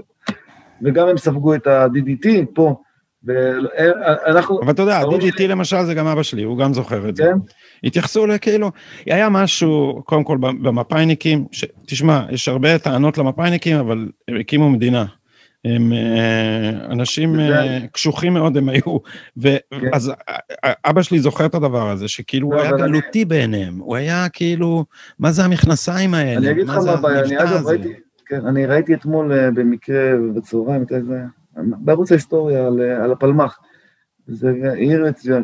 [0.82, 2.82] וגם הם ספגו את ה-DDT פה,
[3.24, 7.16] ואנחנו, אבל אתה יודע, ההורים DDT למשל זה גם אבא שלי, הוא גם זוכר את
[7.16, 7.24] זה.
[7.24, 7.38] כן?
[7.84, 8.71] התייחסו לכאילו,
[9.05, 15.05] היה משהו, קודם כל במפא"יניקים, ש- תשמע, יש הרבה טענות למפא"יניקים, אבל הם הקימו מדינה.
[15.65, 18.97] הם אה, אנשים אה, קשוחים מאוד הם היו.
[19.38, 20.11] ואז
[20.86, 23.95] אבא שלי זוכר את הדבר הזה, שכאילו הוא לא, היה אבל אני- גלותי בעיניהם, הוא
[23.95, 24.86] היה כאילו,
[25.19, 26.38] מה זה המכנסיים האלה?
[26.38, 27.93] אני אגיד לך מה הבעיה, אני אגב הזה?" ראיתי,
[28.26, 29.97] כן, אני ראיתי אתמול אה, במקרה
[30.36, 31.26] בצהריים, היה?
[31.57, 33.59] בערוץ ההיסטוריה על, אה, הפלמ"ח.
[34.28, 34.51] זה
[35.17, 35.39] זה,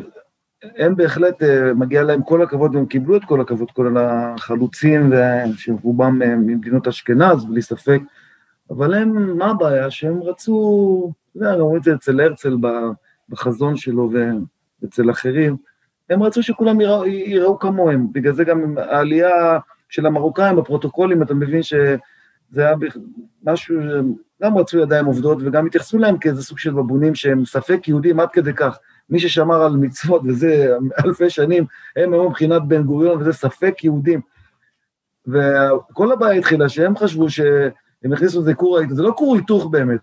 [0.76, 5.12] הם בהחלט, אה, מגיע להם כל הכבוד, והם קיבלו את כל הכבוד, כל החלוצים,
[5.56, 8.00] שרובם אה, ממדינות אשכנז, בלי ספק,
[8.70, 9.90] אבל הם, מה הבעיה?
[9.90, 12.56] שהם רצו, אתה יודע, אומרים את זה אצל הרצל
[13.28, 14.10] בחזון שלו
[14.82, 15.56] ואצל אחרים,
[16.10, 19.58] הם רצו שכולם יראו, יראו כמוהם, בגלל זה גם העלייה
[19.88, 21.96] של המרוקאים בפרוטוקולים, אתה מבין שזה
[22.56, 22.74] היה
[23.44, 23.76] משהו,
[24.42, 28.28] גם רצו ידיים עובדות וגם התייחסו להם כאיזה סוג של בבונים שהם ספק יהודים עד
[28.32, 28.78] כדי כך.
[29.12, 31.64] מי ששמר על מצוות, וזה אלפי שנים,
[31.96, 34.20] הם היו מבחינת בן גוריון, וזה ספק יהודים.
[35.26, 40.00] וכל הבעיה התחילה שהם חשבו שהם הכניסו איזה כור, זה לא כור היתוך באמת,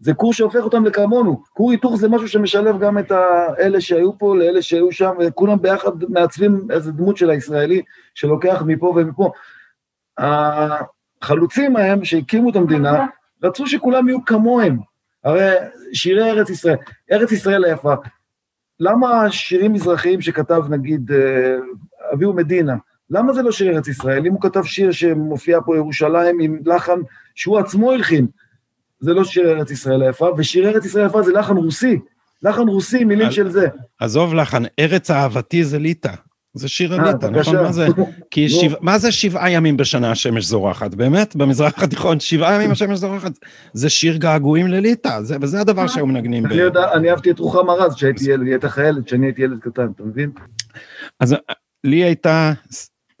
[0.00, 1.42] זה כור שהופך אותם לכמונו.
[1.52, 3.12] כור היתוך זה משהו שמשלב גם את
[3.58, 7.82] אלה שהיו פה לאלה שהיו שם, וכולם ביחד מעצבים איזה דמות של הישראלי
[8.14, 9.30] שלוקח מפה ומפה.
[10.18, 13.06] החלוצים ההם שהקימו את המדינה,
[13.42, 14.78] רצו שכולם יהיו כמוהם.
[15.24, 15.50] הרי
[15.92, 16.76] שירי ארץ ישראל,
[17.12, 17.94] ארץ ישראל היפה,
[18.84, 21.56] למה שירים מזרחיים שכתב נגיד אה,
[22.14, 22.74] אביהו מדינה,
[23.10, 24.26] למה זה לא שיר ארץ ישראל?
[24.26, 27.00] אם הוא כתב שיר שמופיע פה ירושלים עם לחן
[27.34, 28.26] שהוא עצמו הלחין,
[29.00, 31.98] זה לא שיר ארץ ישראל היפה, ושיר ארץ ישראל היפה זה לחן רוסי,
[32.42, 33.68] לחן רוסי, מילים של זה.
[34.00, 36.12] עזוב לחן, ארץ אהבתי זה ליטא.
[36.54, 37.56] זה שיר אה, הליטא, נכון?
[37.56, 37.86] מה זה?
[38.30, 40.94] כי שבע, מה זה שבעה ימים בשנה השמש זורחת?
[40.94, 43.32] באמת, במזרח התיכון, שבעה ימים השמש זורחת.
[43.72, 46.46] זה שיר געגועים לליטא, וזה הדבר שהיו מנגנים.
[46.46, 49.58] אני יודע, אני אהבתי את רוחמה רז כשהייתי ילד, היא הייתה חיילת, כשאני הייתי ילד
[49.60, 50.30] קטן, אתה מבין?
[51.20, 51.36] אז
[51.84, 52.52] לי הייתה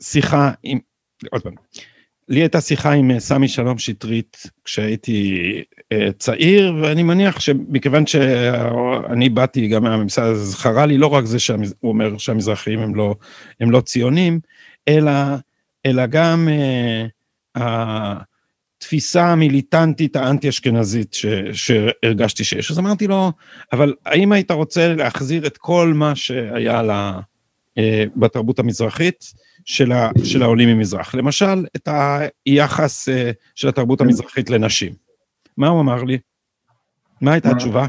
[0.02, 0.78] שיחה עם,
[1.30, 1.54] עוד פעם,
[2.28, 5.81] לי הייתה שיחה עם אה, סמי שלום שטרית כשהייתי אה,
[6.18, 11.58] צעיר, ואני מניח שמכיוון שאני באתי גם מהממסד, אז זכרה לי לא רק זה שהוא
[11.84, 13.14] אומר שהמזרחיים הם לא,
[13.60, 14.40] הם לא ציונים,
[14.88, 15.12] אלא,
[15.86, 16.48] אלא גם
[17.58, 17.60] uh,
[18.80, 22.70] התפיסה המיליטנטית האנטי אשכנזית ש, שהרגשתי שיש.
[22.70, 23.32] אז אמרתי לו,
[23.72, 27.20] אבל האם היית רוצה להחזיר את כל מה שהיה לה,
[27.78, 27.82] uh,
[28.16, 29.24] בתרבות המזרחית?
[29.64, 31.14] של, ה, של העולים ממזרח.
[31.14, 31.88] למשל, את
[32.46, 33.12] היחס uh,
[33.54, 34.00] של התרבות.
[34.00, 34.92] המזרחית לנשים.
[35.56, 36.18] מה הוא אמר לי?
[37.20, 37.86] מה הייתה התשובה?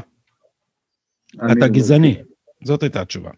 [1.36, 2.16] אתה לא גזעני.
[2.64, 3.30] זאת הייתה התשובה.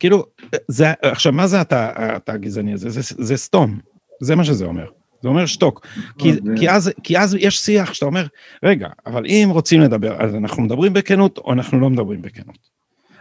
[0.00, 0.24] כאילו,
[0.68, 2.90] זה, עכשיו, מה זה אתה, אתה הגזעני הזה?
[2.90, 3.78] זה, זה, זה סתום.
[4.20, 4.90] זה מה שזה אומר.
[5.22, 5.86] זה אומר שתוק.
[6.18, 8.26] כי, כי, אז, כי אז יש שיח שאתה אומר,
[8.62, 12.74] רגע, אבל אם רוצים לדבר, אז אנחנו מדברים בכנות או אנחנו לא מדברים בכנות.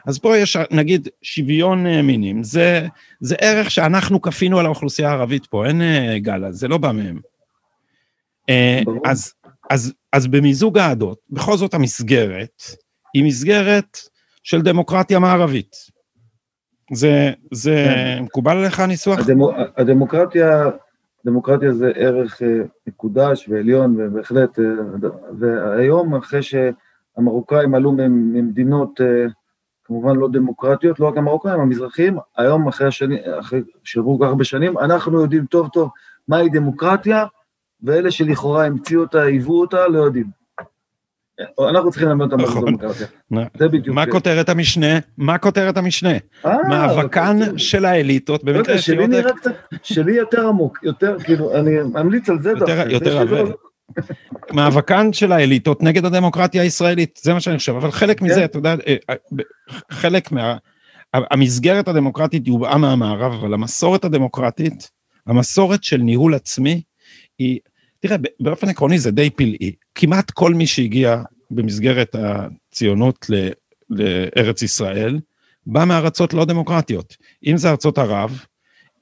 [0.05, 2.87] אז פה יש נגיד שוויון אה, מינים, זה,
[3.19, 7.19] זה ערך שאנחנו כפינו על האוכלוסייה הערבית פה, אין אה, גל, זה לא בא מהם.
[8.49, 9.33] אה, אז,
[9.69, 12.61] אז, אז במיזוג העדות, בכל זאת המסגרת
[13.13, 13.97] היא מסגרת
[14.43, 15.75] של דמוקרטיה מערבית.
[16.93, 18.23] זה, זה כן.
[18.23, 19.19] מקובל עליך הניסוח?
[19.19, 20.69] הדמו, הדמוקרטיה,
[21.25, 22.41] דמוקרטיה זה ערך
[22.87, 24.59] מקודש ועליון, ובהחלט,
[25.39, 28.99] והיום אחרי שהמרוקאים עלו ממדינות
[29.83, 34.43] כמובן לא דמוקרטיות, לא רק המרוקאים, המזרחים, היום אחרי השני, אחרי שעברו כל כך הרבה
[34.43, 35.89] שנים, אנחנו יודעים טוב טוב
[36.27, 37.25] מהי דמוקרטיה,
[37.83, 40.43] ואלה שלכאורה המציאו אותה, היוו אותה, לא יודעים.
[41.69, 42.65] אנחנו צריכים ללמד אותם מה זה נכון.
[42.65, 43.07] דמוקרטיה.
[43.57, 43.95] זה בדיוק.
[43.95, 44.99] מה כותרת המשנה?
[45.17, 46.13] מה כותרת המשנה?
[46.45, 49.51] אה, מאבקן של האליטות, במקרה שלי נראה קצת,
[49.83, 52.85] שלי יותר עמוק, יותר, כאילו, אני ממליץ על זה דווקא.
[52.89, 53.41] יותר עבה.
[54.51, 58.43] מאבקן של האליטות נגד הדמוקרטיה הישראלית, זה מה שאני חושב, אבל חלק מזה, כן.
[58.43, 59.15] אתה יודע, אה, אה,
[59.91, 60.57] חלק מה...
[61.13, 64.89] המסגרת הדמוקרטית יובאה מהמערב, אבל המסורת הדמוקרטית,
[65.27, 66.81] המסורת של ניהול עצמי,
[67.39, 67.59] היא,
[68.03, 69.71] תראה, באופן עקרוני זה די פלאי.
[69.95, 73.29] כמעט כל מי שהגיע במסגרת הציונות
[73.89, 75.19] לארץ ישראל,
[75.65, 77.17] בא מארצות לא דמוקרטיות.
[77.47, 78.45] אם זה ארצות ערב,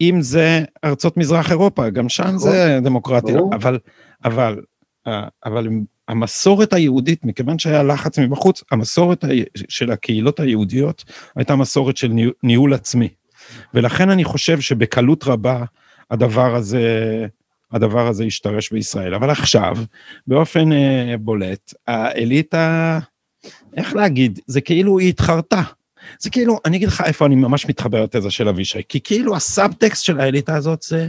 [0.01, 2.79] אם זה ארצות מזרח אירופה, גם שם זה.
[2.83, 3.79] דמוקרטיה, אבל,
[4.25, 4.59] אבל
[5.45, 5.67] אבל
[6.07, 9.25] המסורת היהודית, מכיוון שהיה לחץ מבחוץ, המסורת
[9.69, 11.03] של הקהילות היהודיות
[11.35, 12.11] הייתה מסורת של
[12.43, 13.09] ניהול עצמי.
[13.73, 15.63] ולכן אני חושב שבקלות רבה
[16.11, 17.27] הדבר הזה,
[17.71, 19.13] הדבר הזה השתרש בישראל.
[19.13, 19.77] אבל עכשיו,
[20.27, 22.99] באופן אה, בולט, האליטה,
[23.77, 25.61] איך להגיד, זה כאילו היא התחרתה.
[26.19, 30.03] זה כאילו, אני אגיד לך איפה אני ממש מתחבר לתזה של אבישי, כי כאילו הסאבטקסט
[30.03, 31.07] של האליטה הזאת זה,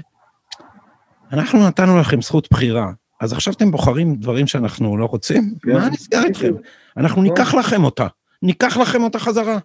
[1.32, 5.54] אנחנו נתנו לכם זכות בחירה, אז עכשיו אתם בוחרים דברים שאנחנו לא רוצים?
[5.62, 5.72] כן.
[5.72, 6.52] מה נסגר איתכם?
[6.96, 8.06] אנחנו ניקח לכם אותה.
[8.42, 9.58] ניקח לכם אותה חזרה.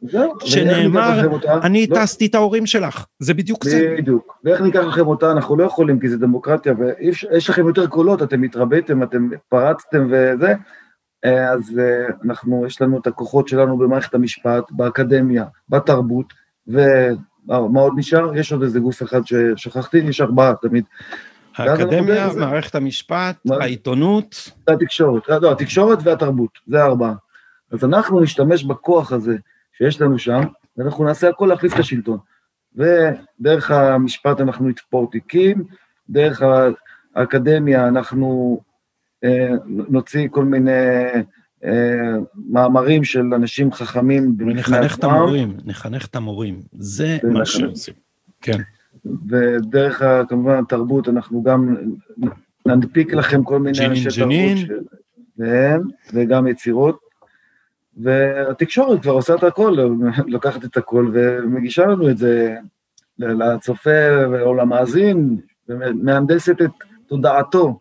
[0.45, 1.95] שנאמר, אני לא.
[1.95, 3.95] טסתי את ההורים שלך, זה בדיוק זה.
[3.97, 4.38] בדיוק.
[4.43, 5.32] ואיך ניקח לכם אותה?
[5.32, 10.53] אנחנו לא יכולים, כי זה דמוקרטיה, ויש לכם יותר קולות, אתם התרביתם, אתם פרצתם וזה,
[11.25, 16.34] אה, אז אה, אנחנו, יש לנו את הכוחות שלנו במערכת המשפט, באקדמיה, בתרבות,
[16.67, 18.38] ומה עוד נשאר?
[18.38, 20.84] יש עוד איזה גוף אחד ששכחתי, יש ארבעה תמיד.
[21.57, 24.51] האקדמיה, מערכת המשפט, העיתונות.
[24.67, 27.13] התקשורת, לא, התקשורת והתרבות, זה ארבעה.
[27.72, 29.38] אז אנחנו נשתמש בכוח הזה
[29.78, 30.41] שיש לנו שם,
[30.78, 32.18] ואנחנו נעשה הכל להחליף את השלטון.
[32.76, 35.63] ודרך המשפט אנחנו נתפור תיקים,
[36.09, 36.41] דרך
[37.15, 38.59] האקדמיה אנחנו
[39.24, 40.72] אה, נוציא כל מיני
[41.65, 42.15] אה,
[42.49, 44.36] מאמרים של אנשים חכמים.
[44.39, 47.93] ונחנך את המורים, נחנך את המורים, זה מה שעושים,
[48.41, 48.57] כן.
[49.30, 51.76] ודרך כמובן התרבות אנחנו גם
[52.65, 54.80] ננפיק לכם כל מיני אנשי תרבות, של...
[55.38, 55.80] כן,
[56.13, 57.06] וגם יצירות.
[57.97, 59.77] והתקשורת כבר עושה את הכל,
[60.27, 62.55] לוקחת את הכל ומגישה לנו את זה
[63.19, 65.37] לצופה או למאזין,
[65.69, 66.71] ומהנדסת את
[67.07, 67.79] תודעתו.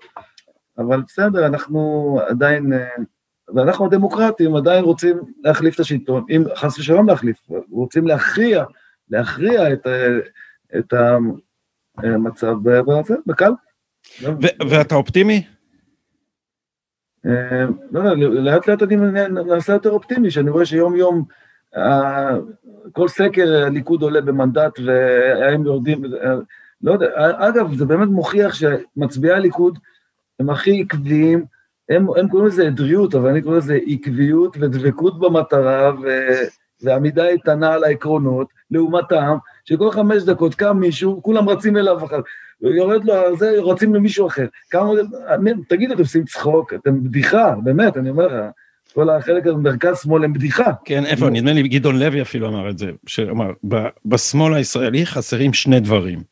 [0.79, 2.73] אבל בסדר, אנחנו עדיין,
[3.55, 7.39] ואנחנו הדמוקרטים עדיין רוצים להחליף את השלטון, אם חס ושלום להחליף,
[7.71, 8.65] רוצים להכריע,
[9.11, 9.87] להכריע את,
[10.79, 10.95] את
[11.97, 12.57] המצב
[13.27, 13.53] בקל.
[14.71, 15.47] ואתה אופטימי?
[17.27, 18.97] אה, לא, לא, לאט לאט אני
[19.47, 21.25] נעשה יותר אופטימי, שאני רואה שיום יום
[22.93, 26.05] כל סקר הליכוד עולה במנדט והם יורדים,
[26.83, 29.79] לא יודע, אגב, זה באמת מוכיח שמצביעי הליכוד
[30.41, 31.45] הם הכי עקביים,
[31.89, 36.07] הם, הם קוראים לזה עדריות, אבל אני קורא לזה עקביות ודבקות במטרה ו,
[36.83, 42.21] ועמידה איתנה על העקרונות, לעומתם, שכל חמש דקות קם מישהו, כולם רצים אליו אחר,
[42.61, 44.47] יורד לו, זה, רצים למישהו אחר.
[44.71, 44.91] כמה,
[45.69, 48.45] תגידו, אתם עושים צחוק, אתם בדיחה, באמת, אני אומר לך.
[48.95, 50.71] כל החלק הזה מרכז שמאל הם בדיחה.
[50.85, 53.51] כן, איפה, נדמה לי גדעון לוי אפילו אמר את זה, שאמר,
[54.07, 56.23] בשמאל הישראלי חסרים שני דברים,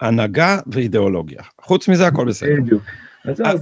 [0.00, 1.42] הנהגה ואידיאולוגיה.
[1.60, 2.50] חוץ מזה הכל בסדר.
[2.62, 2.82] בדיוק.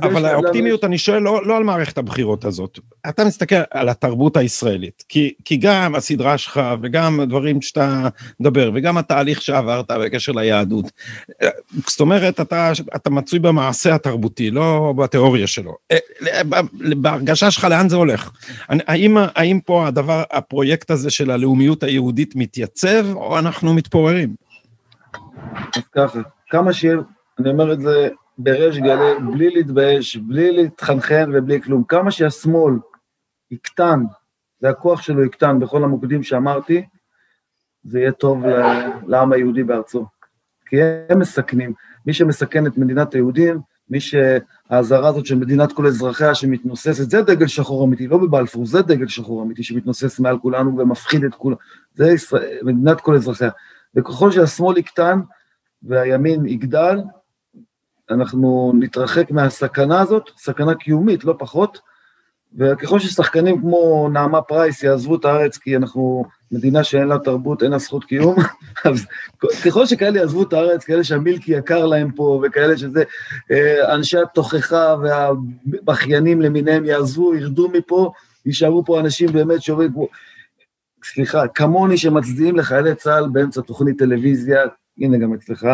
[0.03, 5.05] אבל האופטימיות, אני שואל לא, לא על מערכת הבחירות הזאת, אתה מסתכל על התרבות הישראלית,
[5.09, 8.09] כי, כי גם הסדרה שלך וגם הדברים שאתה
[8.41, 10.85] מדבר וגם התהליך שעברת בקשר ליהדות,
[11.87, 15.75] זאת אומרת, אתה, אתה מצוי במעשה התרבותי, לא בתיאוריה שלו.
[15.93, 15.99] אה,
[16.97, 18.31] בהרגשה שלך לאן זה הולך?
[18.69, 24.35] האם, האם פה הדבר, הפרויקט הזה של הלאומיות היהודית מתייצב, או אנחנו מתפוררים?
[25.77, 26.19] אז ככה,
[26.51, 26.97] כמה שיהיה,
[27.39, 28.09] אני אומר את זה
[28.39, 31.85] בריש גלי, בלי להתבייש, בלי להתחנחן ובלי כלום.
[31.85, 32.75] כמה שהשמאל
[33.51, 34.01] יקטן,
[34.63, 36.87] והכוח שלו יקטן בכל המוקדים שאמרתי,
[37.85, 38.45] זה יהיה טוב
[39.07, 40.07] לעם היהודי בארצו.
[40.67, 40.77] כי
[41.09, 41.73] הם מסכנים.
[42.07, 43.61] מי שמסכן את מדינת היהודים,
[43.91, 48.83] מי שהאזהרה הזאת של מדינת כל אזרחיה שמתנוססת, זה דגל שחור אמיתי, לא בבלפור, זה
[48.83, 51.57] דגל שחור אמיתי שמתנוסס מעל כולנו ומפחיד את כולנו,
[51.95, 53.51] זה ישראל, מדינת כל אזרחיה.
[53.95, 55.21] וככל שהשמאל יקטן
[55.83, 56.99] והימין יגדל,
[58.11, 61.79] אנחנו נתרחק מהסכנה הזאת, סכנה קיומית, לא פחות,
[62.59, 67.71] וככל ששחקנים כמו נעמה פרייס יעזבו את הארץ כי אנחנו מדינה שאין לה תרבות, אין
[67.71, 68.37] לה זכות קיום,
[68.85, 69.07] אז
[69.65, 73.05] ככל שכאלה יעזבו את הארץ, כאלה שהמילקי יקר להם פה, וכאלה שזה,
[73.51, 78.13] אה, אנשי התוכחה והבכיינים למיניהם יעזבו, ירדו מפה,
[78.47, 80.09] יישארו פה אנשים באמת שעובדים כמו,
[81.05, 84.61] סליחה, כמוני שמצדיעים לחיילי צה"ל באמצע תוכנית טלוויזיה,
[84.99, 85.67] הנה גם אצלך,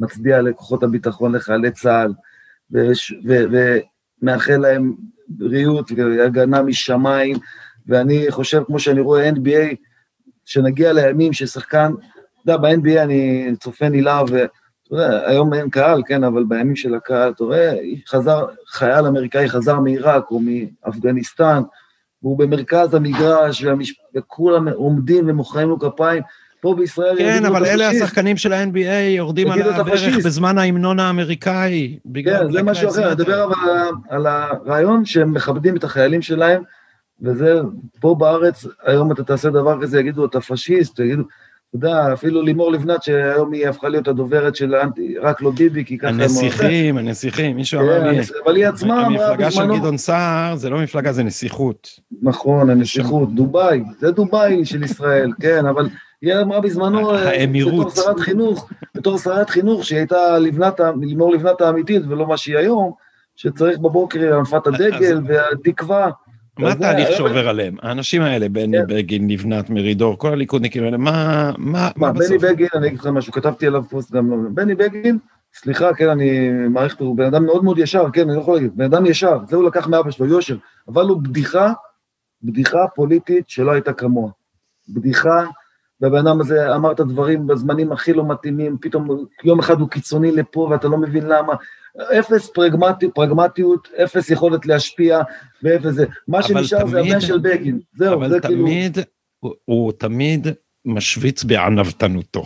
[0.00, 2.12] מצדיע לכוחות הביטחון, לחיילי צה"ל,
[4.22, 4.94] ומאחל להם
[5.28, 7.36] בריאות והגנה משמיים,
[7.86, 9.74] ואני חושב, כמו שאני רואה NBA,
[10.44, 11.92] שנגיע לימים ששחקן,
[12.42, 14.50] אתה יודע, ב-NBA אני צופה נלהב, ואתה
[14.90, 17.72] יודע, היום אין קהל, כן, אבל בימים של הקהל, אתה רואה,
[18.08, 21.62] חזר, חייל אמריקאי חזר מעיראק או מאפגניסטן,
[22.22, 24.00] והוא במרכז המגרש, והמש...
[24.14, 26.22] וכולם עומדים ומוחאים לו כפיים,
[26.60, 27.18] פה בישראל...
[27.18, 31.98] כן, אבל אלה השחקנים של ה-NBA יורדים על הברך בזמן ההמנון האמריקאי.
[32.24, 33.54] כן, זה משהו אחר, אני מדבר אבל
[34.08, 36.62] על הרעיון שהם מכבדים את החיילים שלהם,
[37.22, 37.60] וזה,
[38.00, 42.72] פה בארץ, היום אתה תעשה דבר כזה, יגידו, אתה פשיסט, יגידו, אתה יודע, אפילו לימור
[42.72, 46.08] לבנת, שהיום היא הפכה להיות הדוברת של האנטי, רק לא ביבי, כי ככה...
[46.08, 48.18] הנסיכים, הנסיכים, מישהו אמר לי...
[48.44, 49.30] אבל היא עצמה אמרה בזמנו...
[49.30, 51.88] המפלגה של גדעון סער זה לא מפלגה, זה נסיכות.
[52.22, 55.88] נכון, הנסיכות, דובאי, זה דובאי של ישראל, כן, אבל
[56.22, 57.86] היא אמרה בזמנו, אה, האמירות.
[57.86, 62.56] בתור שרת חינוך, בתור שרת חינוך, שהיא הייתה לבנת, לימור לבנת האמיתית ולא מה שהיא
[62.56, 62.92] היום,
[63.36, 66.10] שצריך בבוקר הנפת הדגל והתקווה.
[66.58, 67.76] מה התהליך שעובר עליהם?
[67.82, 68.86] האנשים האלה, בני כן.
[68.86, 72.12] בגין, לבנת, מרידור, כל הליכודניקים האלה, מה, מה, מה?
[72.12, 75.18] בני בגין, אני אגיד לך משהו, כתבתי עליו פוסט גם, בני בגין,
[75.54, 78.54] סליחה, כן, אני מעריך אותו, הוא בן אדם מאוד מאוד ישר, כן, אני לא יכול
[78.54, 80.56] להגיד, בן אדם ישר, זה הוא לקח מאבא שלו, יושר,
[80.88, 81.72] אבל הוא בדיחה,
[82.42, 84.30] בדיחה פוליטית שלא הייתה כמוה.
[84.88, 85.44] בדיחה
[86.00, 90.32] והבן אדם הזה אמר את הדברים בזמנים הכי לא מתאימים, פתאום יום אחד הוא קיצוני
[90.32, 91.54] לפה ואתה לא מבין למה.
[92.18, 95.20] אפס פרגמטיות, פרגמטיות, אפס יכולת להשפיע
[95.62, 96.04] ואפס זה.
[96.28, 98.54] מה שנשאר זה הבן של בגין, זהו, זה כאילו...
[98.54, 98.98] אבל תמיד,
[99.64, 100.46] הוא תמיד
[100.84, 102.42] משוויץ בענוותנותו.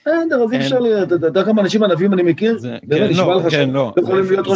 [0.00, 2.58] בסדר, אז אי אפשר, אתה יודע כמה אנשים ענבים אני מכיר?
[2.90, 3.94] כן, לא, כן, לא.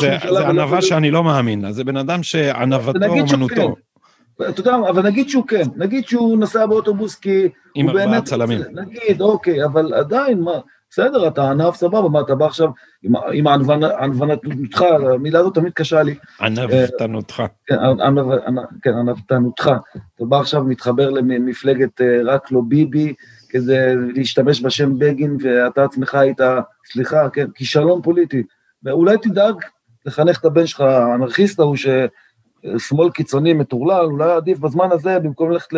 [0.01, 3.77] זה ענווה שאני לא מאמין לה, זה בן אדם שענוותו אומנותו.
[4.49, 8.61] אתה יודע, אבל נגיד שהוא כן, נגיד שהוא נסע באוטובוס כי עם ארבעה צלמים.
[8.72, 10.53] נגיד, אוקיי, אבל עדיין, מה,
[10.91, 12.68] בסדר, אתה ענף סבבה, מה אתה בא עכשיו
[13.32, 14.82] עם ענוונותך,
[15.14, 16.14] המילה הזאת תמיד קשה לי.
[16.41, 17.43] ענוותנותך.
[17.66, 17.76] כן,
[18.82, 19.70] כן, ענוותנותך.
[20.16, 23.14] אתה בא עכשיו, מתחבר למפלגת אה, רק לא ביבי,
[23.49, 26.41] כדי להשתמש בשם בגין, ואתה עצמך היית,
[26.93, 28.43] סליחה, כן, כישלון פוליטי.
[28.82, 29.55] ואולי תדאג
[30.07, 31.76] לחנך את הבן שלך, האנרכיסט ההוא,
[32.79, 35.69] שמאל קיצוני מטורלל, אולי עדיף בזמן הזה, במקום ללכת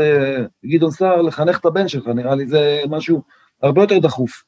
[0.65, 3.23] לגדעון סער, לחנך את הבן שלך, נראה לי זה משהו
[3.63, 4.45] הרבה יותר דחוף.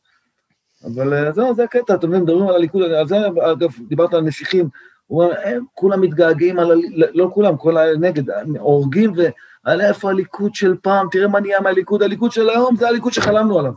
[0.85, 3.17] אבל אה, זהו, זה הקטע, אתם מדברים על הליכוד, על זה,
[3.53, 4.69] אגב, דיברת על נסיכים,
[5.07, 6.75] הוא אומר, הם כולם מתגעגעים על, ה...
[7.15, 12.33] לא כולם, כל הנגד, הורגים, ועל איפה הליכוד של פעם, תראה מה נהיה מהליכוד, הליכוד
[12.33, 13.73] של היום זה הליכוד שחלמנו עליו.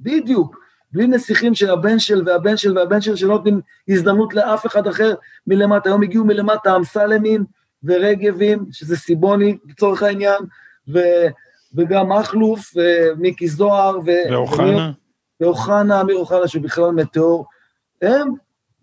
[0.00, 0.60] בדיוק.
[0.92, 5.14] בלי נסיכים של הבן של והבן של והבן של, שלא נותנים הזדמנות לאף אחד אחר
[5.46, 5.88] מלמטה.
[5.88, 7.44] היום הגיעו מלמטה אמסלמים
[7.84, 10.42] ורגבים, שזה סיבוני לצורך העניין,
[10.94, 10.98] ו...
[11.74, 14.10] וגם מכלוף, ומיקי זוהר, ו...
[14.30, 14.92] ואוחנה.
[15.40, 17.46] ואוחנה, אמיר אוחנה, שהוא בכלל מטאור.
[18.02, 18.32] הם,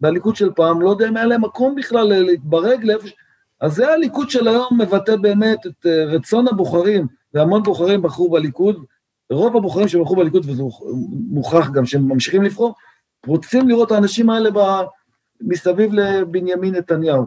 [0.01, 3.13] בליכוד של פעם, לא יודע אם היה להם מקום בכלל להתברג לאיפה ש...
[3.61, 8.85] אז זה הליכוד של היום מבטא באמת את אה, רצון הבוחרים, והמון בוחרים בחרו בליכוד,
[9.31, 10.63] רוב הבוחרים שבחרו בליכוד, וזה
[11.29, 12.75] מוכח גם שהם ממשיכים לבחור,
[13.27, 14.59] רוצים לראות את האנשים האלה ב...
[15.41, 17.25] מסביב לבנימין נתניהו.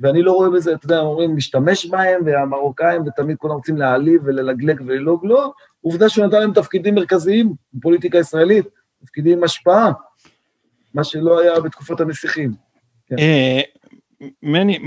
[0.00, 4.80] ואני לא רואה בזה, אתה יודע, אומרים, משתמש בהם, והמרוקאים, ותמיד כולם רוצים להעליב וללגלג
[4.86, 8.66] וללעוג, לא, עובדה שהוא נתן להם תפקידים מרכזיים בפוליטיקה הישראלית,
[9.04, 9.92] תפקידים עם השפעה,
[10.94, 12.52] מה שלא היה בתקופת הנסיכים.
[13.06, 13.18] כן.
[13.18, 13.60] אה,
[14.42, 14.78] מני,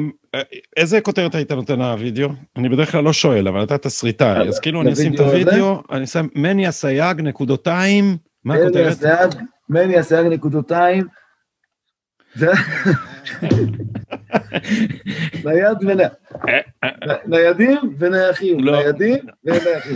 [0.78, 2.30] איזה כותרת היית נותן לוידאו?
[2.56, 6.08] אני בדרך כלל לא שואל, אבל אתה תסריטאי, אז כאילו אני אשים את הוידאו, אני
[6.08, 9.36] שם מני אסייג, נקודותיים, מה הכותרת?
[9.70, 11.08] מני אסייג, נקודותיים.
[15.46, 16.12] נייד ונייח.
[17.26, 18.72] ניידים ונייחים, לא.
[18.72, 19.96] ניידים ונייחים.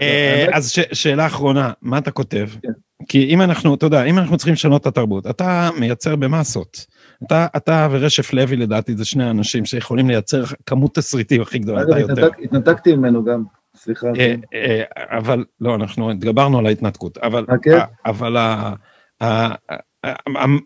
[0.00, 2.48] אה, אז שאלה אחרונה, מה אתה כותב?
[2.62, 2.72] כן.
[3.08, 6.86] כי אם אנחנו, אתה יודע, אם אנחנו צריכים לשנות את התרבות, אתה מייצר במסות.
[7.26, 12.00] אתה, אתה ורשף לוי לדעתי זה שני אנשים שיכולים לייצר כמות תסריטים הכי גדולה, אתה
[12.00, 12.28] יותר.
[12.42, 13.42] התנתקתי ממנו גם,
[13.76, 14.06] סליחה.
[14.06, 14.40] אה, כן.
[14.54, 14.82] אה,
[15.18, 17.80] אבל לא, אנחנו התגברנו על ההתנתקות, אבל, אוקיי.
[18.06, 18.36] אבל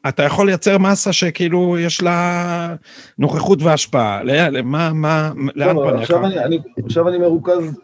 [0.08, 2.74] אתה יכול לייצר מסה שכאילו יש לה
[3.18, 4.22] נוכחות והשפעה,
[4.64, 6.00] מה, מה, לאן פניך?
[6.00, 7.80] עכשיו אני, עכשיו אני מרוכז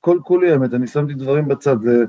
[0.00, 2.04] כל כולי האמת, אני שמתי דברים בצד, זה,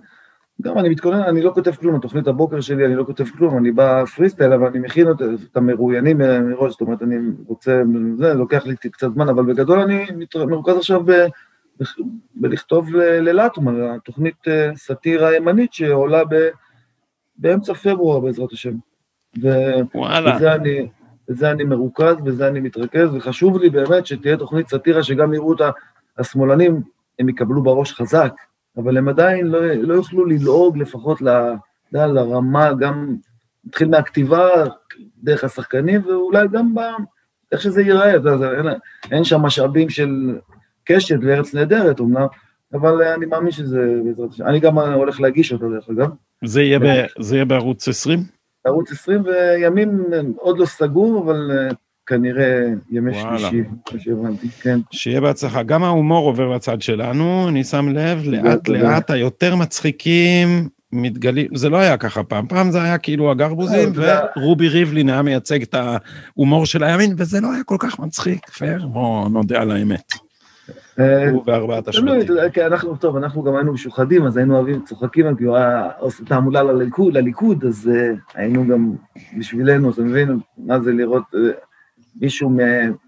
[0.62, 3.72] גם אני מתכונן, אני לא כותב כלום, התוכנית הבוקר שלי אני לא כותב כלום, אני
[3.72, 5.08] בא פרי סטייל, אבל אני מכין
[5.52, 7.16] את המרואיינים מראש, זאת אומרת, אני
[7.48, 7.82] רוצה,
[8.18, 10.06] זה לוקח לי קצת זמן, אבל בגדול אני
[10.36, 11.12] מרוכז עכשיו ב,
[12.36, 16.50] בלכתוב ללטמן, התוכנית אה, סאטירה ימנית שעולה ב...
[17.38, 18.74] באמצע פברואר בעזרת השם.
[19.96, 20.56] וואלה.
[20.56, 20.88] אני,
[21.30, 25.70] בזה אני מרוכז, בזה אני מתרכז, וחשוב לי באמת שתהיה תוכנית סאטירה שגם יראו אותה,
[26.18, 26.82] השמאלנים,
[27.20, 28.34] הם יקבלו בראש חזק,
[28.78, 31.30] אבל הם עדיין לא, לא יוכלו ללעוג לפחות ל,
[31.94, 33.16] ל, לרמה, גם,
[33.66, 34.50] נתחיל מהכתיבה,
[35.24, 36.80] דרך השחקנים, ואולי גם ב...
[37.52, 38.66] איך שזה ייראה, אין,
[39.12, 40.40] אין שם משאבים של
[40.84, 42.28] קשת וארץ נהדרת אמנם,
[42.74, 44.45] אבל אני מאמין שזה בעזרת השם.
[44.45, 46.09] אני גם הולך להגיש אותו דרך אגב.
[46.45, 46.84] זה יהיה, ב,
[47.20, 48.20] זה יהיה בערוץ 20?
[48.65, 50.03] ערוץ 20 וימים
[50.38, 51.51] עוד לא סגור, אבל
[52.05, 54.80] כנראה ימי שלישי, כמו שהבנתי, כן.
[54.91, 55.63] שיהיה בהצלחה.
[55.63, 61.78] גם ההומור עובר לצד שלנו, אני שם לב, לאט לאט היותר מצחיקים מתגלים, זה לא
[61.78, 63.91] היה ככה פעם, פעם זה היה כאילו הגרבוזים,
[64.36, 68.88] ורובי ריבלין היה מייצג את ההומור של הימין, וזה לא היה כל כך מצחיק, פייר,
[68.88, 70.27] בואו נודה על האמת.
[71.00, 72.20] אה, הוא וארבעת השבטים.
[72.54, 76.26] כן, אנחנו, טוב, אנחנו גם היינו משוחדים, אז היינו אוהבים, צוחקים, כי הוא היה עושה
[76.26, 76.64] תעמולה
[76.98, 78.91] לליכוד, אז אה, היינו גם
[79.38, 81.39] בשבילנו, אתה מבין, מה זה לראות אה,
[82.22, 82.58] מישהו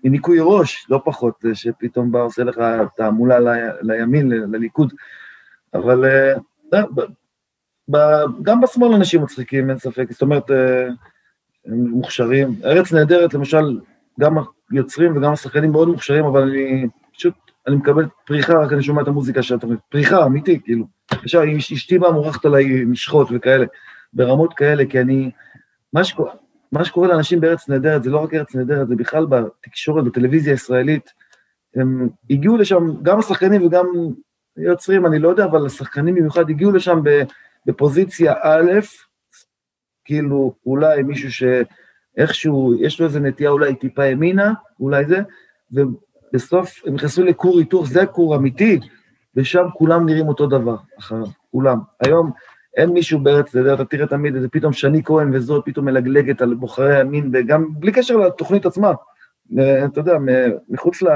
[0.03, 2.61] מניקוי ראש, לא פחות, שפתאום בא עושה לך
[2.97, 3.37] תעמולה
[3.81, 4.93] לימין, לליכוד.
[5.73, 6.05] אבל
[8.41, 10.51] גם בשמאל אנשים מצחיקים, אין ספק, זאת אומרת,
[11.65, 12.55] הם מוכשרים.
[12.63, 13.79] ארץ נהדרת, למשל,
[14.19, 14.35] גם
[14.71, 19.07] היוצרים וגם השחקנים מאוד מוכשרים, אבל אני פשוט אני מקבל פריחה, רק אני שומע את
[19.07, 19.79] המוזיקה של התוכנית.
[19.89, 20.85] פריחה, אמיתי, כאילו.
[21.11, 21.43] עכשיו,
[21.73, 23.65] אשתי באה מורחת עליי משחות וכאלה,
[24.13, 25.31] ברמות כאלה, כי אני...
[25.93, 26.31] מה שקורה,
[26.71, 31.09] מה שקורה לאנשים בארץ נהדרת, זה לא רק ארץ נהדרת, זה בכלל בתקשורת, בטלוויזיה הישראלית.
[31.75, 33.85] הם הגיעו לשם, גם השחקנים וגם
[34.57, 37.01] יוצרים, אני לא יודע, אבל השחקנים במיוחד הגיעו לשם
[37.65, 38.71] בפוזיציה א',
[40.05, 45.83] כאילו אולי מישהו שאיכשהו, יש לו איזה נטייה אולי טיפה ימינה, אולי זה,
[46.33, 48.79] בסוף הם נכנסו לכור היתוך, זה כור אמיתי,
[49.35, 51.79] ושם כולם נראים אותו דבר, אחריו, כולם.
[51.99, 52.31] היום
[52.77, 56.41] אין מישהו בארץ, אתה יודע, אתה תראה תמיד איזה פתאום שני כהן וזאת פתאום מלגלגת
[56.41, 58.91] על בוחרי הימין, וגם בלי קשר לתוכנית עצמה,
[59.59, 60.17] אה, אתה יודע,
[60.69, 61.07] מחוץ ל...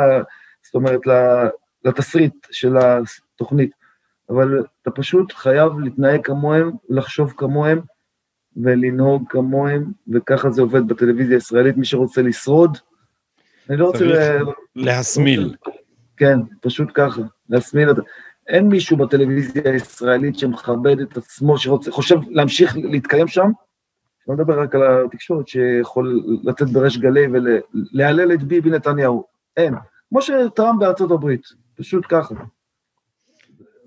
[0.63, 1.01] זאת אומרת,
[1.85, 3.71] לתסריט של התוכנית.
[4.29, 7.79] אבל אתה פשוט חייב להתנהג כמוהם, לחשוב כמוהם,
[8.57, 12.77] ולנהוג כמוהם, וככה זה עובד בטלוויזיה הישראלית, מי שרוצה לשרוד,
[13.69, 14.37] אני לא רוצה...
[14.75, 15.55] להסמיל.
[16.17, 18.01] כן, פשוט ככה, להסמיל אותה.
[18.47, 23.49] אין מישהו בטלוויזיה הישראלית שמכבד את עצמו, שרוצה, חושב להמשיך להתקיים שם,
[24.27, 29.23] לא מדבר רק על התקשורת, שיכול לצאת בריש גלי ולהלל את ביבי נתניהו.
[29.57, 29.73] אין.
[30.09, 31.41] כמו שטראמפ בארצות הברית,
[31.75, 32.35] פשוט ככה.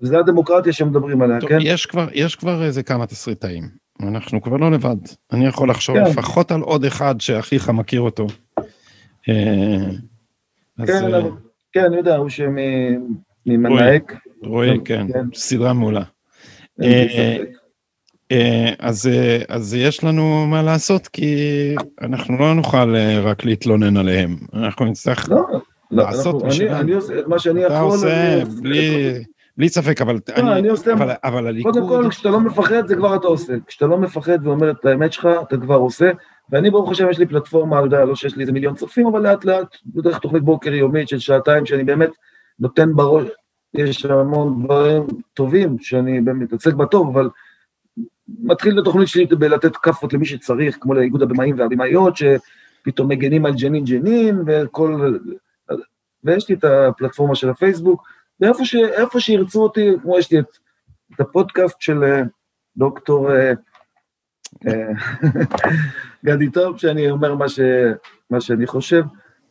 [0.02, 1.58] וזה הדמוקרטיה שמדברים עליה, טוב, כן?
[1.60, 3.68] יש כבר, יש כבר איזה כמה תסריטאים.
[4.02, 4.96] אנחנו כבר לא לבד.
[5.32, 6.04] אני יכול לחשוב כן.
[6.04, 8.26] לפחות על עוד אחד שאחיך מכיר אותו.
[9.28, 9.84] אה,
[10.86, 11.20] כן, אה,
[11.72, 14.14] כן, אני יודע, הוא שממנהק.
[14.42, 15.24] רועי, כן, כן.
[15.34, 16.02] סדרה מעולה.
[18.32, 19.10] אה, אז,
[19.48, 21.34] אז יש לנו מה לעשות, כי
[22.02, 24.36] אנחנו לא נוכל רק להתלונן עליהם.
[24.54, 25.36] אנחנו נצטרך לא,
[25.90, 26.80] לא, לעשות אנחנו- אני- משלנו.
[26.80, 27.72] אני עושה את מה שאני יכול.
[27.76, 29.12] אתה עושה, אני- בלי,
[29.56, 32.96] בלי ספק, אבל לא, אני עושה- אבל, אבל הליכוד, קודם כל, כשאתה לא מפחד, זה
[32.96, 33.52] כבר אתה עושה.
[33.66, 36.10] כשאתה לא מפחד ואומר את האמת שלך, אתה כבר עושה.
[36.50, 39.44] ואני, ברוך השם, יש לי פלטפורמה, יודע, לא שיש לי איזה מיליון צופים, אבל לאט
[39.44, 42.10] לאט, בדרך תוכנית בוקר יומית של שעתיים, שאני באמת
[42.58, 43.28] נותן בראש,
[43.74, 47.30] יש המון דברים טובים, שאני באמת מתעסק בטוב, אבל
[48.28, 53.52] מתחיל את התוכנית שלי בלתת כאפות למי שצריך, כמו לאיגוד הבמאים והבמאיות, שפתאום מגנים על
[53.54, 55.16] ג'נין ג'נין, וכל...
[56.24, 58.02] ויש לי את הפלטפורמה של הפייסבוק,
[58.40, 58.76] ואיפה ש...
[59.18, 60.46] שירצו אותי, כמו יש לי את,
[61.14, 62.22] את הפודקאסט של אה,
[62.76, 63.52] דוקטור אה,
[66.26, 67.60] גדי טוב, שאני אומר מה, ש...
[68.30, 69.04] מה שאני חושב.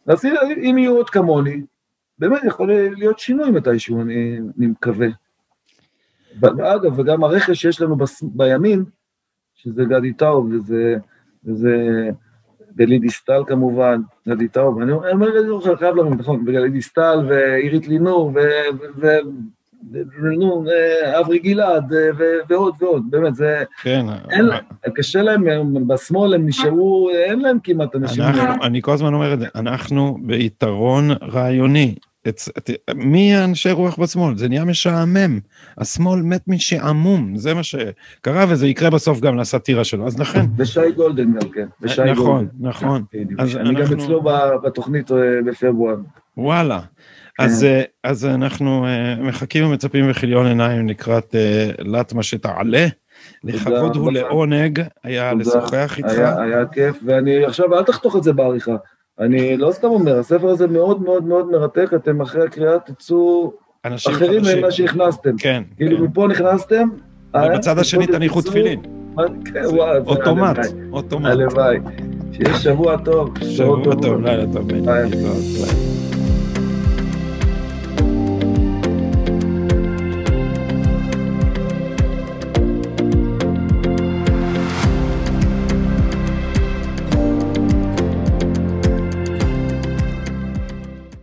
[0.07, 0.25] אז
[0.57, 1.61] אם יהיו עוד כמוני,
[2.19, 5.07] באמת יכול להיות שינוי מתישהו, אני, אני מקווה.
[6.39, 8.23] ואגב, וגם הרכש שיש לנו בס...
[8.23, 8.85] בימין,
[9.55, 10.95] שזה גדי טאוב, וזה,
[11.45, 11.75] וזה
[12.75, 15.25] גלית דיסטל כמובן, גדי טאוב, אני אומר, אני
[15.65, 18.39] אני חייב להגיד, נכון, וגלית דיסטל, ועירית לינור, ו...
[18.79, 19.01] ו...
[19.01, 19.19] ו-
[20.39, 21.99] נו, אה, אברי גלעד, אה,
[22.49, 24.63] ועוד ועוד, באמת, זה, כן, אין להם,
[24.95, 28.23] קשה להם, הם בשמאל הם נשארו, אין להם כמעט אנשים.
[28.23, 31.95] אנחנו, אני כל הזמן אומר את זה, אנחנו ביתרון רעיוני.
[32.27, 34.38] את, את, מי האנשי רוח בשמאל?
[34.38, 35.39] זה נהיה משעמם.
[35.77, 40.07] השמאל מת משעמום, זה מה שקרה, וזה יקרה בסוף גם לסאטירה שלו.
[40.07, 42.47] אז לכן, ושי גולדן גם כן, ושי נכון, גולדן.
[42.59, 43.03] נכון.
[43.39, 45.95] אז אני גם אנחנו- אצלו ב- בתוכנית אה, בפברואר.
[46.38, 46.79] וואלה.
[47.39, 52.88] אז, אה, אז אנחנו אה, מחכים ומצפים בכיליון עיניים לקראת אה, לטמה שתעלה.
[53.43, 54.11] לכבוד הוא.
[54.11, 55.33] לעונג, היה.
[55.33, 56.09] לשוחח איתך.
[56.09, 58.75] היה, היה כיף, ואני עכשיו, אל תחתוך את זה בעריכה.
[59.19, 63.53] אני לא סתם אומר, הספר הזה מאוד מאוד מאוד מרתק, אתם אחרי הקריאה תצאו
[64.07, 64.41] אחרים.
[64.57, 65.38] ממה שהכנסתם.
[65.38, 66.03] כן, כאילו כן.
[66.03, 66.88] מפה נכנסתם,
[67.36, 68.81] ובצד השני תניחו תפילין.
[69.53, 69.65] כן,
[70.05, 70.57] אוטומט,
[70.91, 71.25] אוטומט.
[71.31, 71.77] הלוואי.
[72.31, 73.33] שיהיה שבוע טוב.
[73.41, 74.21] שבוע טוב.
[74.21, 75.94] לילה טוב.